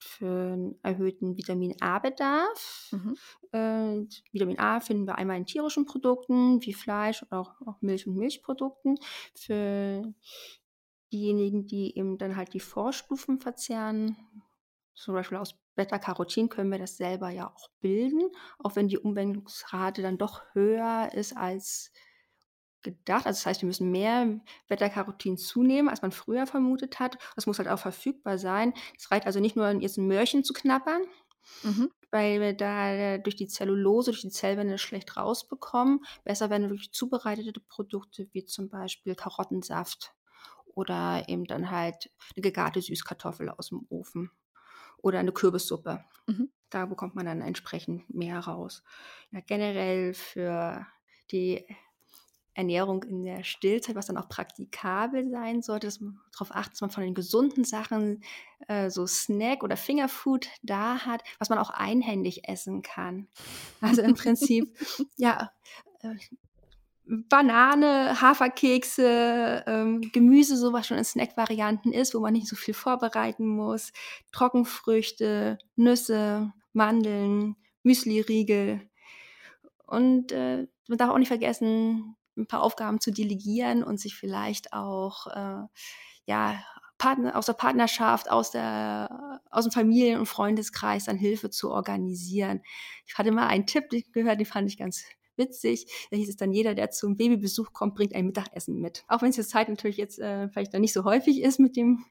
für 0.05 0.53
einen 0.53 0.79
erhöhten 0.83 1.35
Vitamin 1.37 1.75
A-Bedarf. 1.81 2.91
Mhm. 2.91 3.17
Äh, 3.51 4.05
Vitamin 4.31 4.59
A 4.59 4.79
finden 4.79 5.07
wir 5.07 5.15
einmal 5.15 5.37
in 5.37 5.45
tierischen 5.45 5.85
Produkten 5.85 6.61
wie 6.61 6.73
Fleisch 6.73 7.23
oder 7.23 7.39
auch, 7.39 7.53
auch 7.65 7.81
Milch 7.81 8.07
und 8.07 8.15
Milchprodukten. 8.15 8.97
Für 9.33 10.13
diejenigen, 11.11 11.65
die 11.65 11.97
eben 11.97 12.17
dann 12.17 12.35
halt 12.35 12.53
die 12.53 12.59
Vorstufen 12.59 13.39
verzehren, 13.39 14.15
zum 14.93 15.13
Beispiel 15.13 15.37
aus 15.37 15.55
Beta-Carotin 15.75 16.49
können 16.49 16.71
wir 16.71 16.79
das 16.79 16.97
selber 16.97 17.29
ja 17.29 17.51
auch 17.53 17.69
bilden, 17.81 18.31
auch 18.59 18.75
wenn 18.75 18.87
die 18.87 18.97
Umwandlungsrate 18.97 20.01
dann 20.01 20.17
doch 20.17 20.41
höher 20.53 21.09
ist 21.13 21.35
als 21.35 21.91
gedacht. 22.85 23.25
Also 23.25 23.39
das 23.39 23.45
heißt, 23.45 23.61
wir 23.61 23.67
müssen 23.67 23.91
mehr 23.91 24.39
Beta-Carotin 24.69 25.37
zunehmen, 25.37 25.89
als 25.89 26.01
man 26.01 26.11
früher 26.11 26.47
vermutet 26.47 26.99
hat. 26.99 27.17
Das 27.35 27.47
muss 27.47 27.57
halt 27.57 27.67
auch 27.67 27.79
verfügbar 27.79 28.37
sein. 28.37 28.73
Es 28.97 29.11
reicht 29.11 29.25
also 29.25 29.41
nicht 29.41 29.57
nur, 29.57 29.69
jetzt 29.81 29.97
ein 29.97 30.07
Möhrchen 30.07 30.45
zu 30.45 30.53
knabbern, 30.53 31.01
mhm. 31.63 31.91
weil 32.11 32.39
wir 32.39 32.53
da 32.53 33.17
durch 33.17 33.35
die 33.35 33.47
Zellulose, 33.47 34.11
durch 34.11 34.21
die 34.21 34.29
Zellwände 34.29 34.77
schlecht 34.77 35.17
rausbekommen. 35.17 36.05
Besser 36.23 36.49
werden 36.49 36.69
wirklich 36.69 36.93
zubereitete 36.93 37.59
Produkte, 37.59 38.29
wie 38.31 38.45
zum 38.45 38.69
Beispiel 38.69 39.15
Karottensaft 39.15 40.13
oder 40.65 41.27
eben 41.27 41.45
dann 41.45 41.71
halt 41.71 42.11
eine 42.35 42.41
gegarte 42.41 42.81
Süßkartoffel 42.81 43.49
aus 43.49 43.69
dem 43.69 43.85
Ofen 43.89 44.31
oder 44.97 45.19
eine 45.19 45.31
Kürbissuppe. 45.31 46.03
Mhm. 46.27 46.51
Da 46.69 46.85
bekommt 46.85 47.15
man 47.15 47.25
dann 47.25 47.41
entsprechend 47.41 48.13
mehr 48.13 48.39
raus. 48.39 48.83
Ja, 49.31 49.39
generell 49.39 50.13
für 50.13 50.85
die 51.31 51.65
Ernährung 52.55 53.03
in 53.03 53.23
der 53.23 53.43
Stillzeit, 53.43 53.95
was 53.95 54.07
dann 54.07 54.17
auch 54.17 54.29
praktikabel 54.29 55.29
sein 55.29 55.61
sollte, 55.61 55.87
dass 55.87 55.99
man 55.99 56.19
darauf 56.31 56.55
achtet, 56.55 56.73
dass 56.73 56.81
man 56.81 56.89
von 56.89 57.03
den 57.03 57.13
gesunden 57.13 57.65
Sachen 57.65 58.23
äh, 58.67 58.89
so 58.89 59.05
Snack 59.05 59.61
oder 59.63 59.77
Fingerfood 59.77 60.47
da 60.63 61.05
hat, 61.05 61.21
was 61.37 61.49
man 61.49 61.59
auch 61.59 61.69
einhändig 61.69 62.47
essen 62.47 62.81
kann. 62.81 63.27
Also 63.81 64.01
im 64.01 64.15
Prinzip, 64.15 64.75
ja, 65.17 65.51
äh, 66.01 66.15
Banane, 67.07 68.19
Haferkekse, 68.19 69.63
ähm, 69.67 70.01
Gemüse, 70.11 70.57
sowas 70.57 70.87
schon 70.87 70.97
in 70.97 71.03
Snack-Varianten 71.03 71.91
ist, 71.91 72.15
wo 72.15 72.19
man 72.19 72.33
nicht 72.33 72.47
so 72.47 72.55
viel 72.55 72.73
vorbereiten 72.73 73.45
muss, 73.45 73.91
Trockenfrüchte, 74.31 75.59
Nüsse, 75.75 76.51
Mandeln, 76.73 77.57
Müsli-Riegel. 77.83 78.81
Und 79.85 80.31
äh, 80.31 80.65
man 80.87 80.97
darf 80.97 81.11
auch 81.11 81.19
nicht 81.19 81.27
vergessen, 81.27 82.15
ein 82.37 82.47
paar 82.47 82.61
Aufgaben 82.61 82.99
zu 82.99 83.11
delegieren 83.11 83.83
und 83.83 83.99
sich 83.99 84.15
vielleicht 84.15 84.73
auch 84.73 85.27
äh, 85.27 85.67
ja, 86.25 86.63
Partner, 86.97 87.35
aus 87.35 87.45
der 87.45 87.53
Partnerschaft, 87.53 88.29
aus, 88.31 88.51
der, 88.51 89.41
aus 89.49 89.65
dem 89.65 89.71
Familien- 89.71 90.19
und 90.19 90.27
Freundeskreis 90.27 91.05
dann 91.05 91.17
Hilfe 91.17 91.49
zu 91.49 91.71
organisieren. 91.71 92.61
Ich 93.05 93.17
hatte 93.17 93.31
mal 93.31 93.47
einen 93.47 93.65
Tipp 93.65 93.85
gehört, 94.11 94.39
den 94.39 94.45
fand 94.45 94.69
ich 94.69 94.77
ganz 94.77 95.03
witzig. 95.37 95.87
Da 96.09 96.17
hieß 96.17 96.29
es 96.29 96.37
dann, 96.37 96.53
jeder, 96.53 96.75
der 96.75 96.91
zum 96.91 97.17
Babybesuch 97.17 97.73
kommt, 97.73 97.95
bringt 97.95 98.15
ein 98.15 98.25
Mittagessen 98.25 98.79
mit. 98.79 99.03
Auch 99.07 99.21
wenn 99.21 99.29
es 99.29 99.37
jetzt 99.37 99.49
Zeit 99.49 99.69
natürlich 99.69 99.97
jetzt 99.97 100.19
äh, 100.19 100.49
vielleicht 100.49 100.73
dann 100.73 100.81
nicht 100.81 100.93
so 100.93 101.03
häufig 101.03 101.41
ist 101.41 101.59
mit 101.59 101.75
dem, 101.75 102.05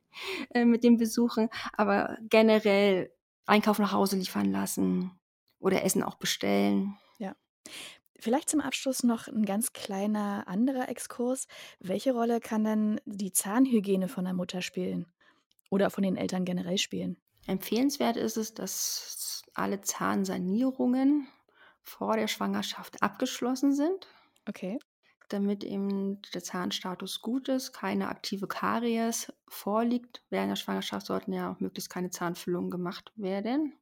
äh, 0.50 0.64
mit 0.64 0.84
dem 0.84 0.98
Besuchen, 0.98 1.48
aber 1.72 2.18
generell 2.28 3.10
Einkauf 3.46 3.78
nach 3.78 3.92
Hause 3.92 4.16
liefern 4.16 4.50
lassen 4.50 5.12
oder 5.58 5.82
Essen 5.84 6.02
auch 6.02 6.16
bestellen. 6.16 6.96
Ja. 7.18 7.34
Vielleicht 8.18 8.48
zum 8.48 8.60
Abschluss 8.60 9.02
noch 9.02 9.28
ein 9.28 9.44
ganz 9.44 9.72
kleiner 9.72 10.48
anderer 10.48 10.88
Exkurs. 10.88 11.46
Welche 11.80 12.12
Rolle 12.12 12.40
kann 12.40 12.64
denn 12.64 13.00
die 13.04 13.32
Zahnhygiene 13.32 14.08
von 14.08 14.24
der 14.24 14.34
Mutter 14.34 14.62
spielen 14.62 15.06
oder 15.70 15.90
von 15.90 16.04
den 16.04 16.16
Eltern 16.16 16.44
generell 16.44 16.78
spielen? 16.78 17.18
Empfehlenswert 17.46 18.16
ist 18.16 18.36
es, 18.36 18.52
dass 18.54 19.42
alle 19.54 19.80
Zahnsanierungen 19.80 21.28
vor 21.82 22.16
der 22.16 22.28
Schwangerschaft 22.28 23.02
abgeschlossen 23.02 23.72
sind. 23.74 24.06
Okay. 24.48 24.78
Damit 25.28 25.64
eben 25.64 26.20
der 26.34 26.42
Zahnstatus 26.42 27.20
gut 27.22 27.48
ist, 27.48 27.72
keine 27.72 28.08
aktive 28.08 28.46
Karies 28.46 29.32
vorliegt. 29.48 30.22
Während 30.30 30.50
der 30.50 30.56
Schwangerschaft 30.56 31.06
sollten 31.06 31.32
ja 31.32 31.50
auch 31.52 31.60
möglichst 31.60 31.90
keine 31.90 32.10
Zahnfüllungen 32.10 32.70
gemacht 32.70 33.12
werden, 33.16 33.74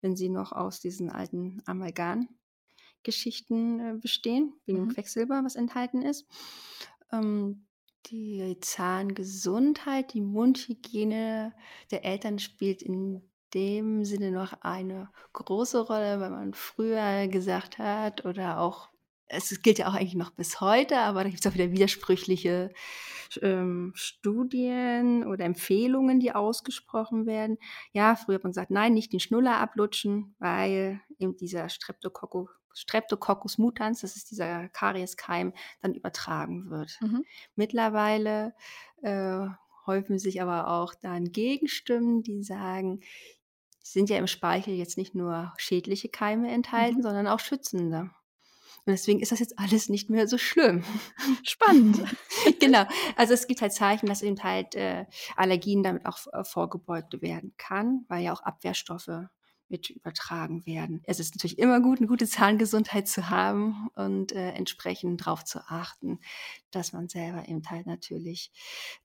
wenn 0.00 0.16
sie 0.16 0.28
noch 0.28 0.52
aus 0.52 0.80
diesen 0.80 1.10
alten 1.10 1.62
Amalgam 1.66 2.28
Geschichten 3.02 3.80
äh, 3.80 3.94
bestehen, 3.98 4.54
wegen 4.66 4.84
mhm. 4.84 4.88
Quecksilber, 4.90 5.42
was 5.44 5.56
enthalten 5.56 6.02
ist. 6.02 6.26
Ähm, 7.12 7.66
die 8.06 8.56
Zahngesundheit, 8.60 10.14
die 10.14 10.22
Mundhygiene 10.22 11.52
der 11.90 12.04
Eltern 12.04 12.38
spielt 12.38 12.82
in 12.82 13.22
dem 13.54 14.04
Sinne 14.04 14.30
noch 14.30 14.54
eine 14.62 15.10
große 15.32 15.80
Rolle, 15.80 16.20
weil 16.20 16.30
man 16.30 16.54
früher 16.54 17.28
gesagt 17.28 17.78
hat 17.78 18.24
oder 18.24 18.60
auch 18.60 18.88
es 19.32 19.62
gilt 19.62 19.78
ja 19.78 19.88
auch 19.88 19.94
eigentlich 19.94 20.16
noch 20.16 20.32
bis 20.32 20.60
heute, 20.60 20.98
aber 20.98 21.22
da 21.22 21.30
gibt 21.30 21.44
es 21.44 21.50
auch 21.50 21.54
wieder 21.54 21.70
widersprüchliche 21.70 22.72
ähm, 23.42 23.92
Studien 23.94 25.24
oder 25.24 25.44
Empfehlungen, 25.44 26.18
die 26.18 26.32
ausgesprochen 26.32 27.26
werden. 27.26 27.56
Ja, 27.92 28.16
früher 28.16 28.36
hat 28.36 28.42
man 28.42 28.50
gesagt, 28.50 28.72
nein, 28.72 28.92
nicht 28.92 29.12
den 29.12 29.20
Schnuller 29.20 29.58
ablutschen, 29.58 30.34
weil 30.40 31.00
eben 31.18 31.36
dieser 31.36 31.68
Streptococcus, 31.68 32.50
Streptococcus 32.80 33.58
mutans, 33.58 34.00
das 34.00 34.16
ist 34.16 34.30
dieser 34.30 34.68
Karieskeim, 34.68 35.52
dann 35.82 35.94
übertragen 35.94 36.70
wird. 36.70 36.98
Mhm. 37.00 37.24
Mittlerweile 37.54 38.54
äh, 39.02 39.46
häufen 39.86 40.18
sich 40.18 40.40
aber 40.40 40.68
auch 40.68 40.94
dann 40.94 41.32
Gegenstimmen, 41.32 42.22
die 42.22 42.42
sagen, 42.42 43.00
sind 43.82 44.08
ja 44.08 44.18
im 44.18 44.26
Speichel 44.26 44.74
jetzt 44.74 44.96
nicht 44.96 45.14
nur 45.14 45.52
schädliche 45.58 46.08
Keime 46.08 46.50
enthalten, 46.50 46.98
mhm. 46.98 47.02
sondern 47.02 47.26
auch 47.26 47.40
schützende. 47.40 48.10
Und 48.86 48.92
deswegen 48.92 49.20
ist 49.20 49.30
das 49.30 49.40
jetzt 49.40 49.58
alles 49.58 49.90
nicht 49.90 50.08
mehr 50.08 50.26
so 50.26 50.38
schlimm. 50.38 50.84
Spannend. 51.42 52.02
genau. 52.60 52.84
Also 53.16 53.34
es 53.34 53.46
gibt 53.46 53.60
halt 53.60 53.74
Zeichen, 53.74 54.06
dass 54.06 54.22
eben 54.22 54.42
halt 54.42 54.74
äh, 54.74 55.04
Allergien 55.36 55.82
damit 55.82 56.06
auch 56.06 56.18
äh, 56.32 56.44
vorgebeugt 56.44 57.20
werden 57.20 57.52
kann, 57.58 58.06
weil 58.08 58.24
ja 58.24 58.32
auch 58.32 58.42
Abwehrstoffe 58.42 59.28
mit 59.70 59.88
übertragen 59.88 60.66
werden. 60.66 61.00
Es 61.04 61.20
ist 61.20 61.34
natürlich 61.34 61.58
immer 61.58 61.80
gut, 61.80 61.98
eine 61.98 62.08
gute 62.08 62.26
Zahngesundheit 62.26 63.08
zu 63.08 63.30
haben 63.30 63.88
und 63.94 64.32
äh, 64.32 64.50
entsprechend 64.50 65.22
darauf 65.22 65.44
zu 65.44 65.60
achten, 65.68 66.18
dass 66.70 66.92
man 66.92 67.08
selber 67.08 67.48
eben 67.48 67.62
halt 67.70 67.86
natürlich 67.86 68.52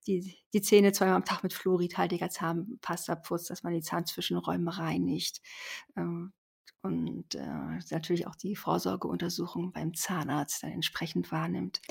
die, 0.08 0.38
die 0.54 0.62
Zähne 0.62 0.92
zweimal 0.92 1.16
am 1.16 1.26
Tag 1.26 1.44
mit 1.44 1.54
fluoridhaltiger 1.54 2.30
Zahnpasta 2.30 3.16
putzt, 3.16 3.50
dass 3.50 3.64
man 3.64 3.74
die 3.74 3.82
Zahnzwischenräume 3.82 4.78
reinigt. 4.78 5.42
Ähm, 5.96 6.34
und 6.82 7.34
äh, 7.34 7.80
natürlich 7.90 8.28
auch 8.28 8.36
die 8.36 8.56
Vorsorgeuntersuchung 8.56 9.72
beim 9.72 9.96
Zahnarzt 9.96 10.62
dann 10.62 10.72
entsprechend 10.72 11.32
wahrnimmt. 11.32 11.82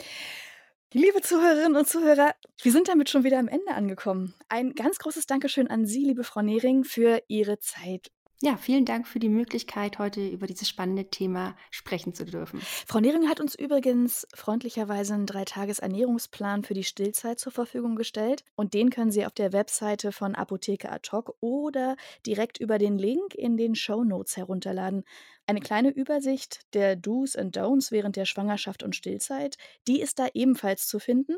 Liebe 0.93 1.21
Zuhörerinnen 1.21 1.77
und 1.77 1.89
Zuhörer, 1.89 2.37
wir 2.63 2.71
sind 2.71 2.87
damit 2.87 3.11
schon 3.11 3.25
wieder 3.25 3.41
am 3.41 3.49
Ende 3.49 3.75
angekommen. 3.75 4.35
Ein 4.49 4.75
ganz 4.75 4.99
großes 4.99 5.27
Dankeschön 5.27 5.67
an 5.67 5.87
Sie, 5.87 6.05
liebe 6.05 6.23
Frau 6.23 6.41
Nehring, 6.41 6.85
für 6.85 7.21
Ihre 7.27 7.59
Zeit 7.59 8.13
ja, 8.45 8.59
vielen 8.59 8.85
Dank 8.85 9.09
für 9.09 9.19
die 9.19 9.31
Möglichkeit, 9.31 9.99
heute 9.99 10.29
über 10.29 10.47
dieses 10.47 10.69
spannende 10.69 11.07
Thema 11.07 11.57
sprechen 11.71 12.13
zu 12.13 12.27
dürfen. 12.27 12.61
Frau 12.61 13.01
Nehring 13.01 13.27
hat 13.27 13.41
uns 13.41 13.55
übrigens 13.55 14.27
freundlicherweise 14.35 15.15
einen 15.15 15.25
Dreitages-Ernährungsplan 15.25 16.63
für 16.63 16.75
die 16.75 16.85
Stillzeit 16.85 17.41
zur 17.41 17.53
Verfügung 17.53 17.97
gestellt. 17.97 18.45
Und 18.55 18.75
den 18.75 18.91
können 18.91 19.11
Sie 19.11 19.25
auf 19.25 19.33
der 19.33 19.55
Webseite 19.55 20.13
von 20.13 20.35
Apotheke 20.35 20.93
Ad 20.93 21.09
hoc 21.11 21.35
oder 21.41 21.97
direkt 22.27 22.61
über 22.61 22.77
den 22.77 22.99
Link 22.99 23.35
in 23.35 23.57
den 23.57 23.75
Show 23.75 24.05
Notes 24.05 24.37
herunterladen. 24.37 25.05
Eine 25.47 25.61
kleine 25.61 25.91
Übersicht 25.91 26.61
der 26.73 26.97
Do's 26.97 27.37
und 27.37 27.57
Don'ts 27.57 27.91
während 27.91 28.17
der 28.17 28.25
Schwangerschaft 28.25 28.83
und 28.83 28.97
Stillzeit, 28.97 29.57
die 29.87 30.01
ist 30.01 30.19
da 30.19 30.29
ebenfalls 30.33 30.87
zu 30.87 30.99
finden. 30.99 31.37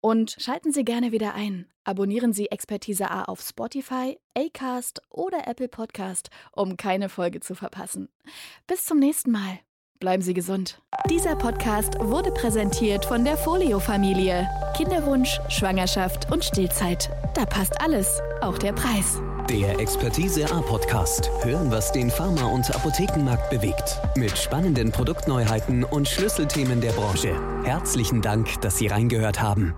Und 0.00 0.36
schalten 0.38 0.72
Sie 0.72 0.84
gerne 0.84 1.12
wieder 1.12 1.34
ein. 1.34 1.70
Abonnieren 1.84 2.32
Sie 2.32 2.50
Expertise 2.50 3.08
A 3.10 3.24
auf 3.24 3.40
Spotify, 3.40 4.18
Acast 4.36 5.00
oder 5.10 5.46
Apple 5.46 5.68
Podcast, 5.68 6.30
um 6.52 6.76
keine 6.76 7.08
Folge 7.08 7.38
zu 7.38 7.54
verpassen. 7.54 8.08
Bis 8.66 8.84
zum 8.84 8.98
nächsten 8.98 9.30
Mal. 9.30 9.60
Bleiben 10.00 10.22
Sie 10.22 10.34
gesund. 10.34 10.82
Dieser 11.08 11.36
Podcast 11.36 11.94
wurde 12.00 12.30
präsentiert 12.32 13.06
von 13.06 13.24
der 13.24 13.36
Folio-Familie. 13.36 14.46
Kinderwunsch, 14.76 15.38
Schwangerschaft 15.48 16.30
und 16.30 16.44
Stillzeit. 16.44 17.10
Da 17.34 17.46
passt 17.46 17.80
alles, 17.80 18.20
auch 18.42 18.58
der 18.58 18.72
Preis. 18.72 19.20
Der 19.48 19.78
Expertise 19.78 20.44
A 20.52 20.60
Podcast. 20.60 21.30
Hören, 21.42 21.70
was 21.70 21.92
den 21.92 22.10
Pharma- 22.10 22.46
und 22.46 22.74
Apothekenmarkt 22.74 23.48
bewegt. 23.48 24.00
Mit 24.16 24.36
spannenden 24.36 24.90
Produktneuheiten 24.90 25.84
und 25.84 26.08
Schlüsselthemen 26.08 26.80
der 26.80 26.90
Branche. 26.90 27.32
Herzlichen 27.62 28.22
Dank, 28.22 28.60
dass 28.62 28.78
Sie 28.78 28.88
reingehört 28.88 29.40
haben. 29.40 29.76